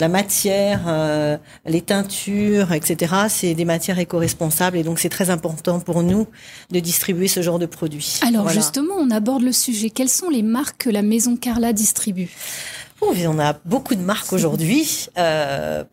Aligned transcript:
la 0.00 0.08
matière, 0.08 0.82
euh, 0.86 1.38
les 1.64 1.80
teintures, 1.80 2.72
etc. 2.72 3.14
C'est 3.28 3.54
des 3.54 3.64
matières 3.64 3.98
éco-responsables 3.98 4.76
et 4.76 4.82
donc 4.82 4.98
c'est 4.98 5.08
très 5.08 5.30
important 5.30 5.80
pour 5.80 6.02
nous 6.02 6.26
de 6.70 6.80
distribuer 6.80 7.28
ce 7.28 7.42
genre 7.42 7.58
de 7.58 7.66
produits. 7.66 8.20
Alors 8.26 8.48
justement, 8.48 8.94
on 8.98 9.10
aborde 9.10 9.42
le 9.42 9.52
sujet. 9.52 9.90
Quelles 9.90 10.08
sont 10.08 10.28
les 10.28 10.42
marques 10.42 10.84
que 10.84 10.90
la 10.90 11.02
maison 11.02 11.36
Carla 11.36 11.72
distribue? 11.72 12.30
On 13.02 13.38
a 13.38 13.54
beaucoup 13.64 13.94
de 13.94 14.00
marques 14.00 14.32
aujourd'hui. 14.32 15.08
Euh, 15.18 15.84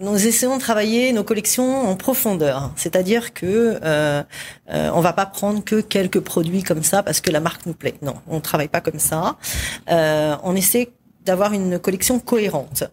nous 0.00 0.26
essayons 0.26 0.56
de 0.56 0.60
travailler 0.60 1.12
nos 1.12 1.24
collections 1.24 1.88
en 1.88 1.96
profondeur, 1.96 2.72
c'est-à-dire 2.76 3.32
que 3.32 3.78
euh, 3.82 4.22
euh, 4.70 4.90
on 4.92 5.00
va 5.00 5.12
pas 5.12 5.26
prendre 5.26 5.62
que 5.62 5.80
quelques 5.80 6.20
produits 6.20 6.62
comme 6.62 6.82
ça 6.82 7.02
parce 7.02 7.20
que 7.20 7.30
la 7.30 7.40
marque 7.40 7.66
nous 7.66 7.74
plaît. 7.74 7.94
Non, 8.02 8.16
on 8.28 8.40
travaille 8.40 8.68
pas 8.68 8.80
comme 8.80 8.98
ça. 8.98 9.36
Euh, 9.90 10.36
on 10.42 10.56
essaie 10.56 10.90
d'avoir 11.24 11.52
une 11.52 11.78
collection 11.78 12.18
cohérente. 12.20 12.84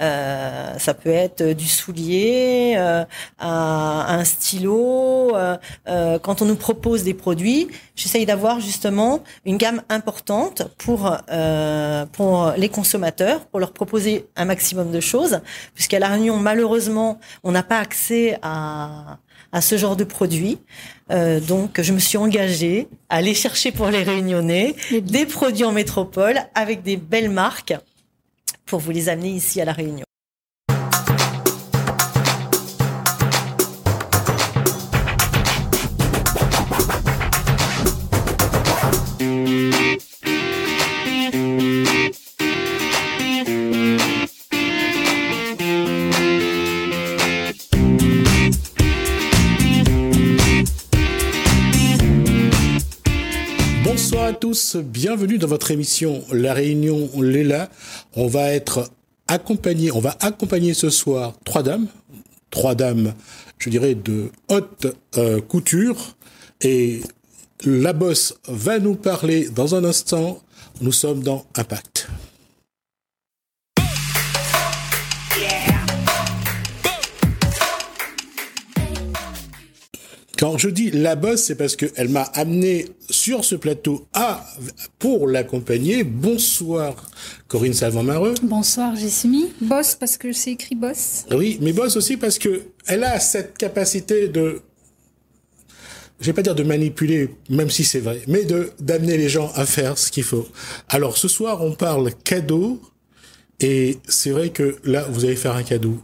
Euh, 0.00 0.76
ça 0.78 0.92
peut 0.94 1.10
être 1.10 1.52
du 1.52 1.66
soulier, 1.68 2.74
euh, 2.76 3.04
un 3.38 4.24
stylo. 4.24 5.36
Euh, 5.36 5.56
euh, 5.88 6.18
quand 6.18 6.42
on 6.42 6.46
nous 6.46 6.56
propose 6.56 7.04
des 7.04 7.14
produits, 7.14 7.68
j'essaye 7.94 8.26
d'avoir 8.26 8.60
justement 8.60 9.22
une 9.44 9.56
gamme 9.56 9.82
importante 9.88 10.62
pour 10.78 11.16
euh, 11.30 12.06
pour 12.06 12.52
les 12.56 12.68
consommateurs, 12.68 13.46
pour 13.46 13.60
leur 13.60 13.72
proposer 13.72 14.26
un 14.36 14.44
maximum 14.46 14.90
de 14.90 15.00
choses, 15.00 15.40
puisqu'à 15.74 15.98
la 15.98 16.08
Réunion 16.08 16.38
malheureusement 16.38 17.20
on 17.44 17.52
n'a 17.52 17.62
pas 17.62 17.78
accès 17.78 18.38
à 18.42 19.18
à 19.54 19.60
ce 19.60 19.78
genre 19.78 19.96
de 19.96 20.04
produits. 20.04 20.58
Euh, 21.10 21.40
donc, 21.40 21.80
je 21.80 21.92
me 21.92 22.00
suis 22.00 22.18
engagée 22.18 22.88
à 23.08 23.16
aller 23.16 23.34
chercher 23.34 23.70
pour 23.70 23.86
les 23.86 24.02
Réunionnais 24.02 24.74
des 24.90 25.24
produits 25.24 25.64
en 25.64 25.72
métropole 25.72 26.40
avec 26.54 26.82
des 26.82 26.96
belles 26.96 27.30
marques 27.30 27.74
pour 28.66 28.80
vous 28.80 28.90
les 28.90 29.08
amener 29.08 29.30
ici 29.30 29.60
à 29.60 29.64
La 29.64 29.72
Réunion. 29.72 30.03
Bienvenue 54.76 55.36
dans 55.36 55.46
votre 55.46 55.70
émission 55.70 56.24
La 56.32 56.54
Réunion 56.54 57.10
Léla. 57.20 57.68
On 58.16 58.26
va 58.26 58.52
être 58.54 58.90
accompagné, 59.28 59.92
on 59.92 60.00
va 60.00 60.16
accompagner 60.20 60.72
ce 60.72 60.88
soir 60.88 61.34
trois 61.44 61.62
dames, 61.62 61.88
trois 62.50 62.74
dames, 62.74 63.12
je 63.58 63.68
dirais 63.68 63.94
de 63.94 64.30
haute 64.48 64.86
euh, 65.18 65.42
couture 65.42 66.16
et 66.62 67.02
la 67.66 67.92
bosse 67.92 68.34
va 68.48 68.78
nous 68.78 68.94
parler 68.94 69.50
dans 69.50 69.74
un 69.74 69.84
instant. 69.84 70.40
Nous 70.80 70.92
sommes 70.92 71.22
dans 71.22 71.44
Impact. 71.54 72.08
Quand 80.44 80.58
je 80.58 80.68
dis 80.68 80.90
la 80.90 81.16
bosse, 81.16 81.44
c'est 81.44 81.54
parce 81.54 81.74
qu'elle 81.74 82.10
m'a 82.10 82.24
amené 82.34 82.84
sur 83.08 83.46
ce 83.46 83.54
plateau 83.54 84.06
à, 84.12 84.46
pour 84.98 85.26
l'accompagner. 85.26 86.04
Bonsoir 86.04 87.10
Corinne 87.48 87.72
Salvant-Mareux. 87.72 88.34
Bonsoir 88.42 88.94
Jessimi. 88.94 89.46
Boss 89.62 89.94
parce 89.94 90.18
que 90.18 90.34
c'est 90.34 90.50
écrit 90.50 90.74
boss. 90.74 91.24
Oui, 91.30 91.56
mais 91.62 91.72
boss 91.72 91.96
aussi 91.96 92.18
parce 92.18 92.38
que 92.38 92.60
elle 92.86 93.04
a 93.04 93.20
cette 93.20 93.56
capacité 93.56 94.28
de 94.28 94.60
je 96.20 96.26
vais 96.26 96.34
pas 96.34 96.42
dire 96.42 96.54
de 96.54 96.62
manipuler, 96.62 97.30
même 97.48 97.70
si 97.70 97.82
c'est 97.82 98.00
vrai, 98.00 98.20
mais 98.28 98.44
de 98.44 98.70
d'amener 98.80 99.16
les 99.16 99.30
gens 99.30 99.50
à 99.54 99.64
faire 99.64 99.96
ce 99.96 100.10
qu'il 100.10 100.24
faut. 100.24 100.46
Alors 100.90 101.16
ce 101.16 101.26
soir, 101.26 101.62
on 101.62 101.72
parle 101.72 102.12
cadeau, 102.22 102.82
et 103.60 103.96
c'est 104.06 104.30
vrai 104.30 104.50
que 104.50 104.76
là, 104.84 105.06
vous 105.08 105.24
allez 105.24 105.36
faire 105.36 105.56
un 105.56 105.62
cadeau 105.62 105.98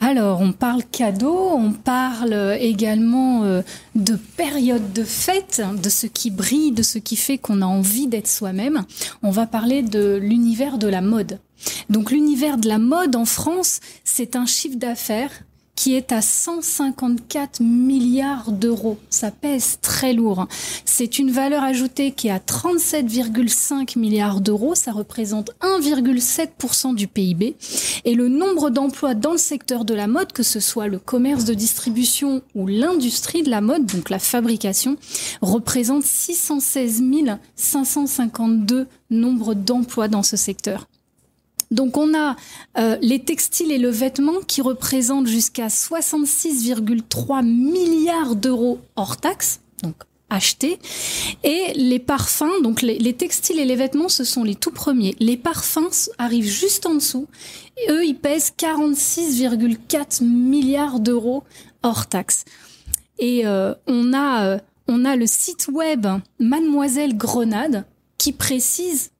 Alors, 0.00 0.40
on 0.40 0.52
parle 0.52 0.82
cadeau, 0.84 1.50
on 1.52 1.72
parle 1.72 2.56
également 2.60 3.44
euh, 3.44 3.62
de 3.94 4.16
période 4.36 4.92
de 4.92 5.04
fête, 5.04 5.62
de 5.82 5.88
ce 5.88 6.06
qui 6.06 6.30
brille, 6.30 6.72
de 6.72 6.82
ce 6.82 6.98
qui 6.98 7.16
fait 7.16 7.38
qu'on 7.38 7.62
a 7.62 7.66
envie 7.66 8.06
d'être 8.06 8.28
soi-même. 8.28 8.84
On 9.22 9.30
va 9.30 9.46
parler 9.46 9.82
de 9.82 10.16
l'univers 10.16 10.78
de 10.78 10.88
la 10.88 11.00
mode. 11.00 11.40
Donc 11.90 12.10
l'univers 12.10 12.58
de 12.58 12.68
la 12.68 12.78
mode 12.78 13.16
en 13.16 13.24
France, 13.24 13.80
c'est 14.04 14.36
un 14.36 14.46
chiffre 14.46 14.76
d'affaires 14.76 15.32
qui 15.76 15.94
est 15.94 16.12
à 16.12 16.22
154 16.22 17.60
milliards 17.60 18.52
d'euros. 18.52 18.98
Ça 19.10 19.30
pèse 19.30 19.78
très 19.82 20.12
lourd. 20.12 20.46
C'est 20.84 21.18
une 21.18 21.30
valeur 21.30 21.62
ajoutée 21.62 22.12
qui 22.12 22.28
est 22.28 22.30
à 22.30 22.38
37,5 22.38 23.98
milliards 23.98 24.40
d'euros. 24.40 24.74
Ça 24.74 24.92
représente 24.92 25.50
1,7% 25.60 26.94
du 26.94 27.08
PIB. 27.08 27.56
Et 28.04 28.14
le 28.14 28.28
nombre 28.28 28.70
d'emplois 28.70 29.14
dans 29.14 29.32
le 29.32 29.38
secteur 29.38 29.84
de 29.84 29.94
la 29.94 30.06
mode, 30.06 30.32
que 30.32 30.42
ce 30.42 30.60
soit 30.60 30.88
le 30.88 30.98
commerce 30.98 31.44
de 31.44 31.54
distribution 31.54 32.42
ou 32.54 32.66
l'industrie 32.66 33.42
de 33.42 33.50
la 33.50 33.60
mode, 33.60 33.86
donc 33.86 34.10
la 34.10 34.18
fabrication, 34.18 34.96
représente 35.40 36.04
616 36.04 37.02
552 37.56 38.86
nombres 39.10 39.54
d'emplois 39.54 40.08
dans 40.08 40.22
ce 40.22 40.36
secteur. 40.36 40.86
Donc 41.74 41.96
on 41.96 42.14
a 42.14 42.36
euh, 42.78 42.96
les 43.02 43.18
textiles 43.18 43.72
et 43.72 43.78
le 43.78 43.90
vêtement 43.90 44.40
qui 44.46 44.62
représentent 44.62 45.26
jusqu'à 45.26 45.66
66,3 45.66 47.44
milliards 47.44 48.36
d'euros 48.36 48.78
hors 48.94 49.16
taxes, 49.16 49.60
donc 49.82 49.96
achetés, 50.30 50.78
et 51.42 51.72
les 51.74 51.98
parfums, 51.98 52.62
donc 52.62 52.80
les, 52.80 53.12
textiles 53.12 53.58
et 53.58 53.64
les 53.64 53.76
vêtements, 53.76 54.08
ce 54.08 54.22
sont 54.24 54.44
les 54.44 54.54
tout 54.54 54.70
premiers. 54.70 55.16
Les 55.18 55.36
parfums 55.36 56.10
arrivent 56.18 56.48
juste 56.48 56.86
en 56.86 56.94
dessous. 56.94 57.26
Eux, 57.90 58.04
ils 58.04 58.16
pèsent 58.16 58.52
46,4 58.56 60.24
milliards 60.24 61.00
d'euros 61.00 61.42
hors 61.82 62.06
taxes. 62.06 62.44
Et 63.18 63.46
euh, 63.46 63.74
on 63.86 64.12
a 64.12 64.44
euh, 64.46 64.58
on 64.86 65.04
a 65.04 65.16
le 65.16 65.26
site 65.26 65.68
web 65.72 66.06
Mademoiselle 66.38 67.16
Grenade 67.16 67.84
qui 68.18 68.32
précise 68.32 69.10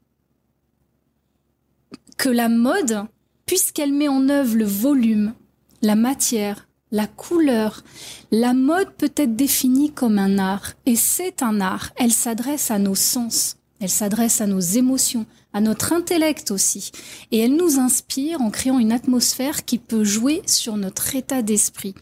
que 2.17 2.29
la 2.29 2.49
mode, 2.49 3.05
puisqu'elle 3.47 3.93
met 3.93 4.09
en 4.09 4.29
œuvre 4.29 4.57
le 4.57 4.65
volume, 4.65 5.35
la 5.83 5.97
matière, 5.97 6.67
la 6.91 7.07
couleur, 7.07 7.83
la 8.31 8.55
mode 8.55 8.91
peut 8.97 9.13
être 9.17 9.37
définie 9.37 9.91
comme 9.91 10.19
un 10.19 10.39
art, 10.39 10.73
et 10.87 10.97
c'est 10.97 11.43
un 11.43 11.61
art. 11.61 11.91
Elle 11.97 12.13
s'adresse 12.13 12.71
à 12.71 12.79
nos 12.79 12.95
sens, 12.95 13.57
elle 13.81 13.91
s'adresse 13.91 14.41
à 14.41 14.47
nos 14.47 14.61
émotions, 14.61 15.27
à 15.53 15.61
notre 15.61 15.93
intellect 15.93 16.51
aussi, 16.51 16.91
et 17.33 17.39
elle 17.41 17.57
nous 17.57 17.79
inspire 17.79 18.41
en 18.41 18.51
créant 18.51 18.79
une 18.79 18.93
atmosphère 18.93 19.65
qui 19.65 19.79
peut 19.79 20.05
jouer 20.05 20.43
sur 20.47 20.77
notre 20.77 21.15
état 21.17 21.43
d'esprit. 21.43 21.95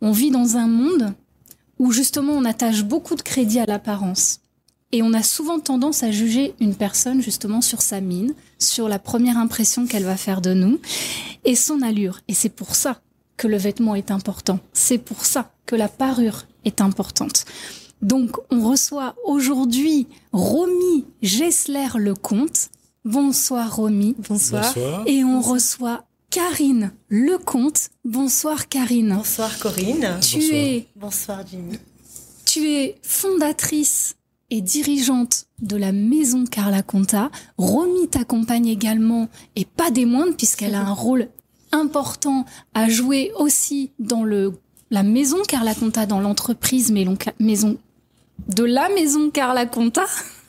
On 0.00 0.12
vit 0.12 0.30
dans 0.30 0.56
un 0.56 0.68
monde 0.68 1.14
où 1.78 1.90
justement 1.90 2.34
on 2.34 2.44
attache 2.44 2.84
beaucoup 2.84 3.14
de 3.14 3.22
crédit 3.22 3.60
à 3.60 3.66
l'apparence. 3.66 4.40
Et 4.94 5.02
on 5.02 5.12
a 5.12 5.24
souvent 5.24 5.58
tendance 5.58 6.04
à 6.04 6.12
juger 6.12 6.54
une 6.60 6.76
personne 6.76 7.20
justement 7.20 7.60
sur 7.60 7.82
sa 7.82 8.00
mine, 8.00 8.32
sur 8.60 8.88
la 8.88 9.00
première 9.00 9.38
impression 9.38 9.88
qu'elle 9.88 10.04
va 10.04 10.16
faire 10.16 10.40
de 10.40 10.54
nous 10.54 10.78
et 11.44 11.56
son 11.56 11.82
allure. 11.82 12.20
Et 12.28 12.32
c'est 12.32 12.48
pour 12.48 12.76
ça 12.76 13.00
que 13.36 13.48
le 13.48 13.56
vêtement 13.56 13.96
est 13.96 14.12
important. 14.12 14.60
C'est 14.72 14.98
pour 14.98 15.24
ça 15.24 15.50
que 15.66 15.74
la 15.74 15.88
parure 15.88 16.46
est 16.64 16.80
importante. 16.80 17.44
Donc, 18.02 18.36
on 18.52 18.68
reçoit 18.68 19.16
aujourd'hui 19.24 20.06
Romy 20.32 21.04
Gessler 21.22 21.88
Lecomte. 21.96 22.70
Bonsoir 23.04 23.74
Romy. 23.74 24.14
Bonsoir. 24.28 24.76
Et 25.06 25.24
on 25.24 25.40
reçoit 25.40 26.04
Karine 26.30 26.92
Lecomte. 27.08 27.90
Bonsoir 28.04 28.68
Karine. 28.68 29.16
Bonsoir 29.16 29.58
Corinne. 29.58 30.20
Tu 30.20 30.54
es. 30.54 30.86
Bonsoir 30.94 31.44
Jimmy. 31.44 31.80
Tu 32.44 32.68
es 32.68 32.96
fondatrice 33.02 34.14
et 34.50 34.60
dirigeante 34.60 35.46
de 35.60 35.76
la 35.76 35.92
maison 35.92 36.44
Carla 36.44 36.82
Conta. 36.82 37.30
Romy 37.58 38.08
t'accompagne 38.08 38.68
également, 38.68 39.28
et 39.56 39.64
pas 39.64 39.90
des 39.90 40.04
moindres, 40.04 40.36
puisqu'elle 40.36 40.74
a 40.74 40.80
un 40.80 40.92
rôle 40.92 41.28
important 41.72 42.44
à 42.72 42.88
jouer 42.88 43.32
aussi 43.36 43.90
dans 43.98 44.22
le, 44.22 44.52
la 44.90 45.02
maison 45.02 45.38
Carla 45.48 45.74
Conta, 45.74 46.06
dans 46.06 46.20
l'entreprise 46.20 46.92
maison 47.40 47.78
de 48.48 48.64
la 48.64 48.88
maison 48.90 49.30
Carla 49.30 49.66
Conta. 49.66 50.04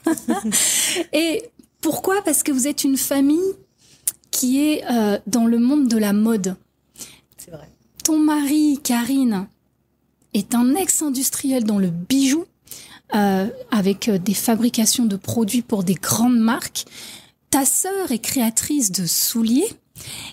et 1.14 1.44
pourquoi? 1.82 2.22
Parce 2.24 2.44
que 2.44 2.52
vous 2.52 2.68
êtes 2.68 2.84
une 2.84 2.98
famille 2.98 3.54
qui 4.32 4.62
est 4.62 4.84
euh, 4.92 5.18
dans 5.28 5.46
le 5.46 5.60
monde 5.60 5.88
de 5.88 5.98
la 5.98 6.14
mode. 6.14 6.56
C'est 7.38 7.52
vrai. 7.52 7.70
Ton 8.04 8.20
mari, 8.20 8.80
Karine, 8.84 9.48
est 10.34 10.54
un 10.54 10.76
ex-industriel 10.76 11.64
dans 11.64 11.80
le 11.80 11.90
bijou 11.90 12.46
euh, 13.14 13.48
avec 13.72 14.10
euh, 14.10 14.18
des 14.18 14.34
fabrications 14.34 15.06
de 15.06 15.16
produits 15.16 15.62
pour 15.62 15.84
des 15.84 15.94
grandes 15.94 16.40
marques. 16.40 16.86
Ta 17.50 17.66
sœur 17.66 18.12
est 18.12 18.20
créatrice 18.20 18.92
de 18.92 19.06
souliers 19.06 19.70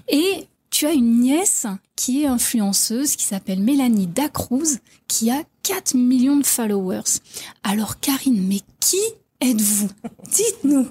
Et 0.08 0.48
tu 0.70 0.86
as 0.86 0.92
une 0.92 1.20
nièce 1.20 1.66
qui 1.96 2.22
est 2.22 2.26
influenceuse, 2.26 3.14
qui 3.16 3.24
s'appelle 3.24 3.60
Mélanie 3.60 4.06
Dacruz, 4.06 4.78
qui 5.06 5.30
a 5.30 5.42
4 5.62 5.94
millions 5.94 6.36
de 6.36 6.46
followers. 6.46 7.20
Alors 7.62 8.00
Karine, 8.00 8.46
mais 8.48 8.60
qui 8.80 9.00
êtes-vous? 9.40 9.90
Dites-nous. 10.30 10.88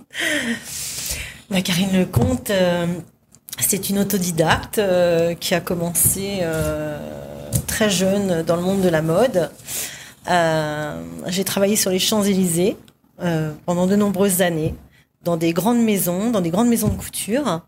Bah, 1.49 1.61
Karine 1.61 1.91
Lecomte, 1.91 2.49
euh, 2.49 2.87
c'est 3.59 3.89
une 3.89 3.99
autodidacte 3.99 4.77
euh, 4.77 5.33
qui 5.35 5.53
a 5.53 5.59
commencé 5.59 6.39
euh, 6.41 6.97
très 7.67 7.89
jeune 7.89 8.43
dans 8.43 8.55
le 8.55 8.61
monde 8.61 8.81
de 8.81 8.87
la 8.87 9.01
mode. 9.01 9.49
J'ai 10.27 11.43
travaillé 11.43 11.75
sur 11.75 11.91
les 11.91 11.99
Champs-Élysées 11.99 12.77
pendant 13.65 13.87
de 13.87 13.95
nombreuses 13.95 14.41
années, 14.41 14.73
dans 15.23 15.37
des 15.37 15.53
grandes 15.53 15.81
maisons, 15.81 16.31
dans 16.31 16.41
des 16.41 16.49
grandes 16.49 16.69
maisons 16.69 16.87
de 16.87 16.95
couture. 16.95 17.61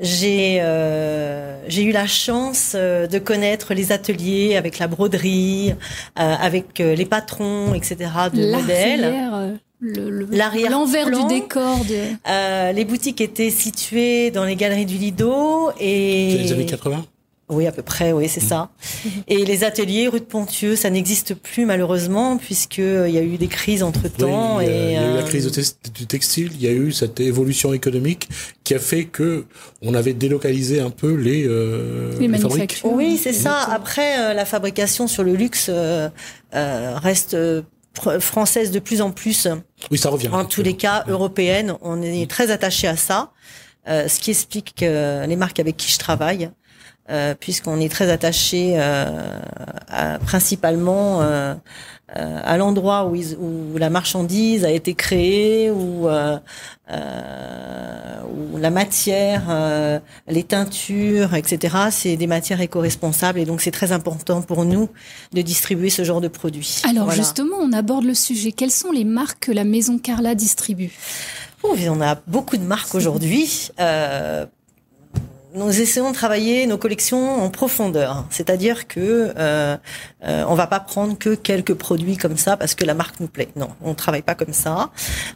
J'ai 0.00 0.62
j'ai 1.68 1.82
eu 1.82 1.92
la 1.92 2.06
chance 2.06 2.74
de 2.74 3.18
connaître 3.18 3.74
les 3.74 3.92
ateliers 3.92 4.56
avec 4.56 4.78
la 4.78 4.88
broderie, 4.88 5.74
avec 6.16 6.78
les 6.78 7.06
patrons, 7.06 7.74
etc. 7.74 8.10
de 8.32 8.52
modèles 8.52 9.58
l'envers 10.70 11.10
du 11.10 11.26
décor. 11.26 11.80
Euh, 12.28 12.72
les 12.72 12.84
boutiques 12.84 13.20
étaient 13.20 13.50
situées 13.50 14.30
dans 14.30 14.44
les 14.44 14.56
galeries 14.56 14.86
du 14.86 14.96
Lido 14.96 15.70
et 15.80 16.38
les 16.38 16.52
années 16.52 16.66
80. 16.66 17.04
Oui, 17.50 17.66
à 17.66 17.72
peu 17.72 17.82
près, 17.82 18.12
oui, 18.12 18.26
c'est 18.28 18.40
ça. 18.40 18.70
Et 19.28 19.44
les 19.44 19.64
ateliers 19.64 20.08
rue 20.08 20.20
de 20.20 20.24
Pontieux, 20.24 20.76
ça 20.76 20.88
n'existe 20.88 21.34
plus 21.34 21.66
malheureusement 21.66 22.38
puisque 22.38 22.78
il 22.78 23.10
y 23.10 23.18
a 23.18 23.22
eu 23.22 23.36
des 23.36 23.48
crises 23.48 23.82
entre 23.82 24.08
temps. 24.08 24.60
il, 24.60 24.66
y 24.66 24.70
a, 24.70 24.72
et, 24.72 24.86
il 24.86 24.92
y 24.92 24.96
a 24.96 25.10
eu 25.10 25.14
la 25.14 25.20
euh, 25.20 25.26
crise 25.26 25.74
du 25.94 26.06
textile, 26.06 26.50
il 26.54 26.62
y 26.62 26.68
a 26.68 26.72
eu 26.72 26.90
cette 26.90 27.20
évolution 27.20 27.74
économique 27.74 28.28
qui 28.64 28.74
a 28.74 28.78
fait 28.78 29.04
que 29.04 29.44
on 29.82 29.92
avait 29.92 30.14
délocalisé 30.14 30.80
un 30.80 30.88
peu 30.88 31.14
les, 31.14 31.44
euh, 31.46 32.18
les, 32.18 32.38
fabriques. 32.38 32.80
Oui, 32.84 33.20
c'est 33.22 33.34
ça. 33.34 33.58
Après, 33.58 34.18
euh, 34.18 34.32
la 34.32 34.46
fabrication 34.46 35.06
sur 35.06 35.22
le 35.22 35.34
luxe 35.34 35.70
reste 36.52 37.36
française 38.20 38.70
de 38.70 38.78
plus 38.78 39.00
en 39.00 39.10
plus. 39.10 39.48
Oui, 39.90 39.98
ça 39.98 40.10
revient. 40.10 40.28
En 40.28 40.44
tous 40.44 40.62
les 40.62 40.76
cas, 40.76 41.04
européenne. 41.08 41.74
On 41.82 42.02
est 42.02 42.28
très 42.30 42.50
attaché 42.50 42.86
à 42.86 42.96
ça, 42.96 43.32
euh, 43.88 44.08
ce 44.08 44.18
qui 44.20 44.30
explique 44.30 44.74
que 44.76 45.26
les 45.26 45.36
marques 45.36 45.60
avec 45.60 45.76
qui 45.76 45.90
je 45.90 45.98
travaille, 45.98 46.50
euh, 47.10 47.34
puisqu'on 47.38 47.80
est 47.80 47.90
très 47.90 48.10
attaché 48.10 48.74
euh, 48.76 49.38
à, 49.88 50.18
principalement 50.18 51.20
euh, 51.20 51.54
euh, 52.16 52.40
à 52.42 52.56
l'endroit 52.56 53.06
où, 53.06 53.14
où, 53.14 53.76
la 53.76 53.90
marchandise 53.90 54.64
a 54.64 54.70
été 54.70 54.94
créée, 54.94 55.70
où, 55.70 56.08
euh, 56.08 56.38
où 56.92 58.56
la 58.56 58.70
matière, 58.70 60.00
les 60.28 60.44
teintures, 60.44 61.34
etc. 61.34 61.76
C'est 61.90 62.16
des 62.16 62.26
matières 62.26 62.60
éco-responsables 62.60 63.38
et 63.38 63.44
donc 63.44 63.60
c'est 63.60 63.70
très 63.70 63.92
important 63.92 64.42
pour 64.42 64.64
nous 64.64 64.88
de 65.32 65.42
distribuer 65.42 65.90
ce 65.90 66.04
genre 66.04 66.20
de 66.20 66.28
produits. 66.28 66.82
Alors 66.88 67.10
justement, 67.10 67.56
on 67.60 67.72
aborde 67.72 68.04
le 68.04 68.14
sujet. 68.14 68.52
Quelles 68.52 68.70
sont 68.70 68.92
les 68.92 69.04
marques 69.04 69.46
que 69.46 69.52
la 69.52 69.64
maison 69.64 69.98
Carla 69.98 70.34
distribue? 70.34 70.92
On 71.62 72.00
a 72.00 72.16
beaucoup 72.26 72.56
de 72.56 72.62
marques 72.62 72.94
aujourd'hui. 72.94 73.70
Euh, 73.80 74.46
nous 75.54 75.80
essayons 75.80 76.10
de 76.10 76.14
travailler 76.14 76.66
nos 76.66 76.78
collections 76.78 77.42
en 77.42 77.48
profondeur, 77.48 78.24
c'est-à-dire 78.30 78.88
que 78.88 79.32
euh, 79.38 79.76
euh, 80.24 80.44
on 80.48 80.54
va 80.54 80.66
pas 80.66 80.80
prendre 80.80 81.16
que 81.16 81.34
quelques 81.34 81.74
produits 81.74 82.16
comme 82.16 82.36
ça 82.36 82.56
parce 82.56 82.74
que 82.74 82.84
la 82.84 82.94
marque 82.94 83.20
nous 83.20 83.28
plaît. 83.28 83.48
Non, 83.54 83.68
on 83.82 83.94
travaille 83.94 84.22
pas 84.22 84.34
comme 84.34 84.52
ça. 84.52 84.90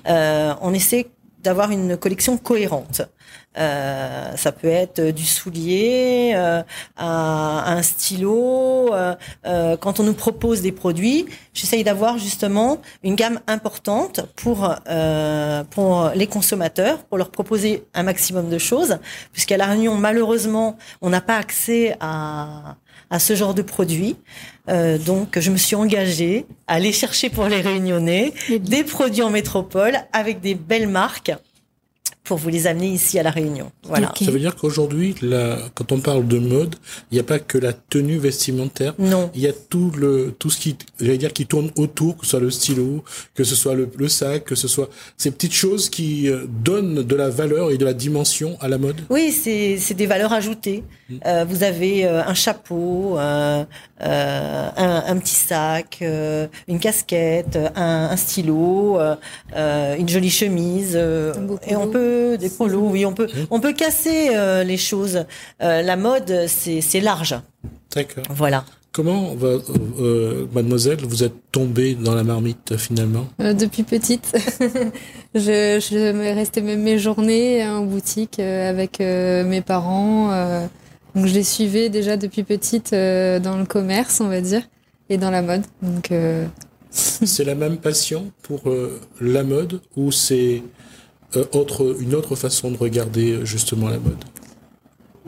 Euh, 0.08 0.54
on 0.60 0.74
essaie 0.74 1.06
d'avoir 1.48 1.70
une 1.70 1.96
collection 1.96 2.36
cohérente. 2.36 3.00
Euh, 3.56 4.36
ça 4.36 4.52
peut 4.52 4.68
être 4.68 5.00
du 5.00 5.24
soulier, 5.24 6.32
euh, 6.34 6.62
un, 6.98 7.82
stylo. 7.82 8.92
Euh, 8.92 9.14
euh, 9.46 9.78
quand 9.78 9.98
on 9.98 10.02
nous 10.02 10.12
propose 10.12 10.60
des 10.60 10.72
produits, 10.72 11.24
j'essaye 11.54 11.84
d'avoir 11.84 12.18
justement 12.18 12.82
une 13.02 13.14
gamme 13.14 13.40
importante 13.46 14.20
pour 14.36 14.74
euh, 14.88 15.64
pour 15.70 16.10
les 16.14 16.26
consommateurs, 16.26 16.98
pour 17.04 17.16
leur 17.16 17.30
proposer 17.30 17.84
un 17.94 18.02
maximum 18.02 18.50
de 18.50 18.58
choses, 18.58 18.98
puisqu'à 19.32 19.56
la 19.56 19.66
Réunion 19.66 19.94
malheureusement 19.94 20.76
on 21.00 21.08
n'a 21.08 21.22
pas 21.22 21.38
accès 21.38 21.96
à 22.00 22.76
à 23.10 23.19
ce 23.19 23.34
genre 23.34 23.55
de 23.55 23.62
produits. 23.62 24.16
Euh, 24.69 24.99
donc, 24.99 25.38
je 25.38 25.50
me 25.50 25.56
suis 25.56 25.76
engagée 25.76 26.46
à 26.66 26.75
aller 26.75 26.93
chercher 26.93 27.31
pour 27.31 27.46
les 27.46 27.60
Réunionnais 27.60 28.32
des 28.60 28.84
produits 28.84 29.22
en 29.22 29.31
métropole 29.31 29.96
avec 30.12 30.40
des 30.40 30.55
belles 30.55 30.88
marques 30.88 31.32
pour 32.28 32.36
vous 32.36 32.50
les 32.50 32.66
amener 32.66 32.88
ici 32.88 33.19
à 33.19 33.22
la 33.22 33.30
Réunion. 33.30 33.72
Voilà. 33.84 34.12
Ça 34.22 34.30
veut 34.30 34.38
dire 34.38 34.54
qu'aujourd'hui, 34.54 35.14
quand 35.75 35.92
on 35.92 36.00
parle 36.00 36.28
de 36.28 36.38
mode, 36.38 36.76
il 37.10 37.14
n'y 37.14 37.20
a 37.20 37.25
pas 37.25 37.38
que 37.38 37.56
la 37.56 37.72
tenue 37.72 38.19
vestimentaire. 38.19 38.94
Non. 38.98 39.30
Il 39.34 39.40
y 39.40 39.46
a 39.46 39.52
tout 39.52 39.90
le 39.96 40.34
tout 40.38 40.50
ce 40.50 40.58
qui, 40.58 40.76
j'allais 41.00 41.16
dire, 41.16 41.32
qui 41.32 41.46
tourne 41.46 41.70
autour, 41.76 42.19
que 42.19 42.25
ce 42.25 42.32
soit 42.32 42.40
le 42.40 42.50
stylo, 42.50 43.02
que 43.34 43.44
ce 43.44 43.54
soit 43.54 43.75
le, 43.75 43.88
le 43.96 44.08
sac, 44.08 44.44
que 44.44 44.54
ce 44.54 44.69
soit 44.69 44.90
ces 45.16 45.30
petites 45.30 45.54
choses 45.54 45.88
qui 45.88 46.28
euh, 46.28 46.44
donnent 46.46 47.02
de 47.02 47.16
la 47.16 47.30
valeur 47.30 47.70
et 47.70 47.78
de 47.78 47.84
la 47.86 47.94
dimension 47.94 48.58
à 48.60 48.69
la 48.69 48.76
mode. 48.76 49.00
Oui, 49.08 49.32
c'est 49.32 49.78
c'est 49.78 49.94
des 49.94 50.06
valeurs 50.06 50.34
ajoutées. 50.34 50.84
Mm. 51.08 51.14
Euh, 51.25 51.44
vous 51.48 51.62
avez 51.62 52.04
euh, 52.04 52.22
un 52.22 52.34
chapeau, 52.34 53.19
euh, 53.19 53.64
un, 54.00 55.04
un, 55.06 55.16
petit 55.16 55.34
sac, 55.34 56.04
une 56.69 56.78
casquette, 56.78 57.58
un, 57.75 58.08
un 58.10 58.16
stylo, 58.16 58.98
une 59.56 60.08
jolie 60.08 60.30
chemise, 60.30 60.96
et 60.96 61.76
on 61.76 61.88
peut 61.88 62.17
des 62.38 62.48
polos, 62.48 62.90
oui, 62.90 63.04
on 63.04 63.12
peut, 63.12 63.28
on 63.50 63.60
peut 63.60 63.72
casser 63.72 64.30
euh, 64.32 64.64
les 64.64 64.76
choses. 64.76 65.24
Euh, 65.62 65.82
la 65.82 65.96
mode, 65.96 66.46
c'est 66.46 67.00
large. 67.00 67.36
D'accord. 67.94 68.24
Voilà. 68.30 68.64
Comment, 68.92 69.36
euh, 69.42 70.46
mademoiselle, 70.52 70.98
vous 71.02 71.22
êtes 71.22 71.34
tombée 71.52 71.94
dans 71.94 72.14
la 72.14 72.24
marmite 72.24 72.76
finalement? 72.76 73.26
Depuis 73.38 73.82
petite. 73.82 74.32
je, 75.34 75.78
je 75.78 76.34
restais 76.34 76.62
même 76.62 76.82
mes 76.82 76.98
journées 76.98 77.66
en 77.66 77.84
boutique 77.84 78.40
avec 78.40 78.98
mes 78.98 79.60
parents. 79.60 80.30
donc 81.14 81.26
je 81.26 81.34
les 81.34 81.44
suivais 81.44 81.90
déjà 81.90 82.16
depuis 82.16 82.42
petite 82.42 82.92
dans 82.92 83.56
le 83.58 83.66
commerce, 83.66 84.20
on 84.20 84.28
va 84.28 84.40
dire, 84.40 84.62
et 85.10 85.18
dans 85.18 85.30
la 85.30 85.42
mode. 85.42 85.62
Donc 85.82 86.10
c'est 86.90 87.44
la 87.44 87.54
même 87.54 87.76
passion 87.76 88.32
pour 88.42 88.62
la 89.20 89.44
mode 89.44 89.80
ou 89.96 90.10
c'est 90.10 90.62
euh, 91.36 91.44
autre, 91.52 91.96
une 92.00 92.14
autre 92.14 92.37
façon 92.37 92.70
de 92.70 92.78
regarder 92.78 93.32
euh, 93.32 93.44
justement 93.44 93.88
la 93.88 93.99
mode 93.99 94.25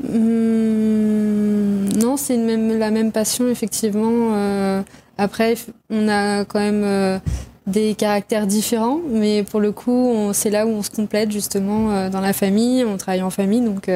mmh, 0.02 1.98
Non, 2.00 2.16
c'est 2.16 2.38
la 2.38 2.90
même 2.90 3.12
passion, 3.12 3.48
effectivement. 3.48 4.34
Euh, 4.34 4.82
après, 5.18 5.56
on 5.90 6.08
a 6.08 6.46
quand 6.46 6.60
même 6.60 7.20
des 7.66 7.94
caractères 7.94 8.46
différents, 8.46 9.00
mais 9.10 9.42
pour 9.42 9.60
le 9.60 9.70
coup, 9.70 10.30
c'est 10.32 10.48
là 10.48 10.66
où 10.66 10.70
on 10.70 10.82
se 10.82 10.90
complète 10.90 11.30
justement 11.30 12.08
dans 12.08 12.22
la 12.22 12.32
famille, 12.32 12.86
on 12.86 12.96
travaille 12.96 13.20
en 13.20 13.28
famille, 13.28 13.60
donc 13.60 13.90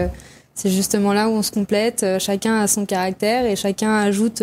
c'est 0.54 0.68
justement 0.68 1.14
là 1.14 1.30
où 1.30 1.32
on 1.32 1.40
se 1.40 1.50
complète. 1.50 2.04
chacun 2.18 2.61
a 2.61 2.66
son 2.66 2.84
caractère 2.84 3.46
et 3.46 3.56
chacun 3.56 3.94
ajoute 3.94 4.42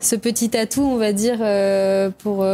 ce 0.00 0.16
petit 0.16 0.56
atout, 0.56 0.82
on 0.82 0.96
va 0.96 1.12
dire, 1.12 1.38
pour 2.18 2.44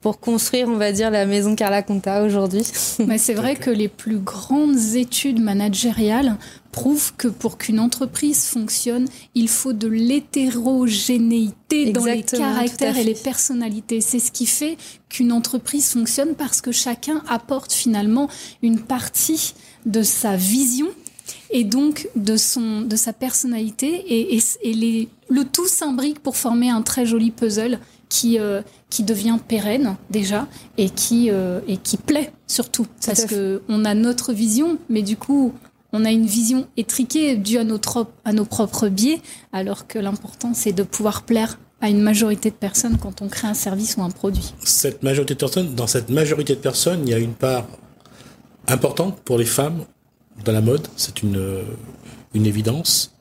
pour 0.00 0.20
construire, 0.20 0.68
on 0.68 0.76
va 0.76 0.92
dire, 0.92 1.10
la 1.10 1.26
maison 1.26 1.56
Carla 1.56 1.82
Conta 1.82 2.22
aujourd'hui. 2.22 2.62
Mais 3.06 3.18
c'est 3.18 3.34
vrai 3.34 3.56
que 3.56 3.70
les 3.70 3.88
plus 3.88 4.18
grandes 4.18 4.94
études 4.94 5.40
managériales 5.40 6.36
prouvent 6.70 7.14
que 7.16 7.28
pour 7.28 7.56
qu'une 7.56 7.80
entreprise 7.80 8.44
fonctionne, 8.44 9.08
il 9.34 9.48
faut 9.48 9.72
de 9.72 9.88
l'hétérogénéité 9.88 11.92
dans 11.92 12.04
les 12.04 12.22
caractères 12.22 12.98
et 12.98 13.04
les 13.04 13.14
personnalités. 13.14 14.02
C'est 14.02 14.18
ce 14.18 14.30
qui 14.30 14.46
fait 14.46 14.76
qu'une 15.08 15.32
entreprise 15.32 15.90
fonctionne 15.90 16.34
parce 16.34 16.60
que 16.60 16.72
chacun 16.72 17.22
apporte 17.28 17.72
finalement 17.72 18.28
une 18.62 18.80
partie 18.80 19.54
de 19.86 20.02
sa 20.02 20.36
vision 20.36 20.88
et 21.50 21.64
donc 21.64 22.08
de 22.14 22.36
son 22.36 22.82
de 22.82 22.96
sa 22.96 23.12
personnalité 23.12 23.86
et, 23.86 24.38
et, 24.62 24.74
les, 24.74 25.08
le 25.28 25.44
tout 25.44 25.66
s'imbrique 25.66 26.20
pour 26.20 26.36
former 26.36 26.70
un 26.70 26.82
très 26.82 27.06
joli 27.06 27.30
puzzle 27.30 27.78
qui 28.08 28.38
euh, 28.38 28.62
qui 28.90 29.02
devient 29.02 29.38
pérenne 29.46 29.96
déjà 30.10 30.46
et 30.78 30.90
qui 30.90 31.30
euh, 31.30 31.60
et 31.66 31.76
qui 31.76 31.96
plaît 31.96 32.32
surtout 32.46 32.86
parce 33.04 33.24
que 33.24 33.62
on 33.68 33.84
a 33.84 33.94
notre 33.94 34.32
vision 34.32 34.78
mais 34.88 35.02
du 35.02 35.16
coup 35.16 35.52
on 35.92 36.04
a 36.04 36.10
une 36.10 36.26
vision 36.26 36.66
étriquée 36.76 37.36
due 37.36 37.58
à 37.58 37.64
notre 37.64 38.06
à 38.24 38.32
nos 38.32 38.44
propres 38.44 38.88
biais 38.88 39.20
alors 39.52 39.86
que 39.86 39.98
l'important 39.98 40.54
c'est 40.54 40.72
de 40.72 40.82
pouvoir 40.82 41.22
plaire 41.22 41.58
à 41.80 41.90
une 41.90 42.00
majorité 42.00 42.50
de 42.50 42.54
personnes 42.54 42.96
quand 42.98 43.22
on 43.22 43.28
crée 43.28 43.48
un 43.48 43.54
service 43.54 43.96
ou 43.98 44.02
un 44.02 44.10
produit. 44.10 44.54
Cette 44.64 45.02
majorité 45.02 45.34
de 45.34 45.38
personnes 45.38 45.74
dans 45.74 45.86
cette 45.86 46.08
majorité 46.08 46.54
de 46.54 46.60
personnes, 46.60 47.02
il 47.06 47.10
y 47.10 47.14
a 47.14 47.18
une 47.18 47.34
part 47.34 47.66
importante 48.66 49.20
pour 49.20 49.36
les 49.36 49.44
femmes 49.44 49.84
dans 50.44 50.52
la 50.52 50.62
mode, 50.62 50.86
c'est 50.96 51.22
une 51.22 51.62
une 52.34 52.46
évidence. 52.46 53.14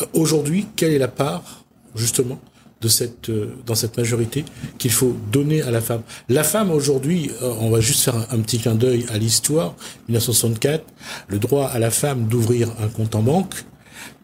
Euh, 0.00 0.06
aujourd'hui, 0.12 0.66
quelle 0.76 0.92
est 0.92 0.98
la 0.98 1.08
part 1.08 1.64
justement 1.94 2.38
de 2.80 2.88
cette 2.88 3.30
euh, 3.30 3.54
dans 3.64 3.74
cette 3.74 3.96
majorité 3.96 4.44
qu'il 4.78 4.90
faut 4.90 5.16
donner 5.32 5.62
à 5.62 5.70
la 5.70 5.80
femme. 5.80 6.02
La 6.28 6.44
femme 6.44 6.70
aujourd'hui, 6.70 7.30
euh, 7.42 7.54
on 7.60 7.70
va 7.70 7.80
juste 7.80 8.02
faire 8.02 8.16
un, 8.30 8.40
petit 8.40 8.58
clin 8.58 8.74
d'œil 8.74 9.06
à 9.08 9.18
l'histoire. 9.18 9.74
1964, 10.08 10.84
le 11.28 11.38
droit 11.38 11.66
à 11.66 11.78
la 11.78 11.90
femme 11.90 12.26
d'ouvrir 12.26 12.70
un 12.80 12.88
compte 12.88 13.14
en 13.14 13.22
banque. 13.22 13.54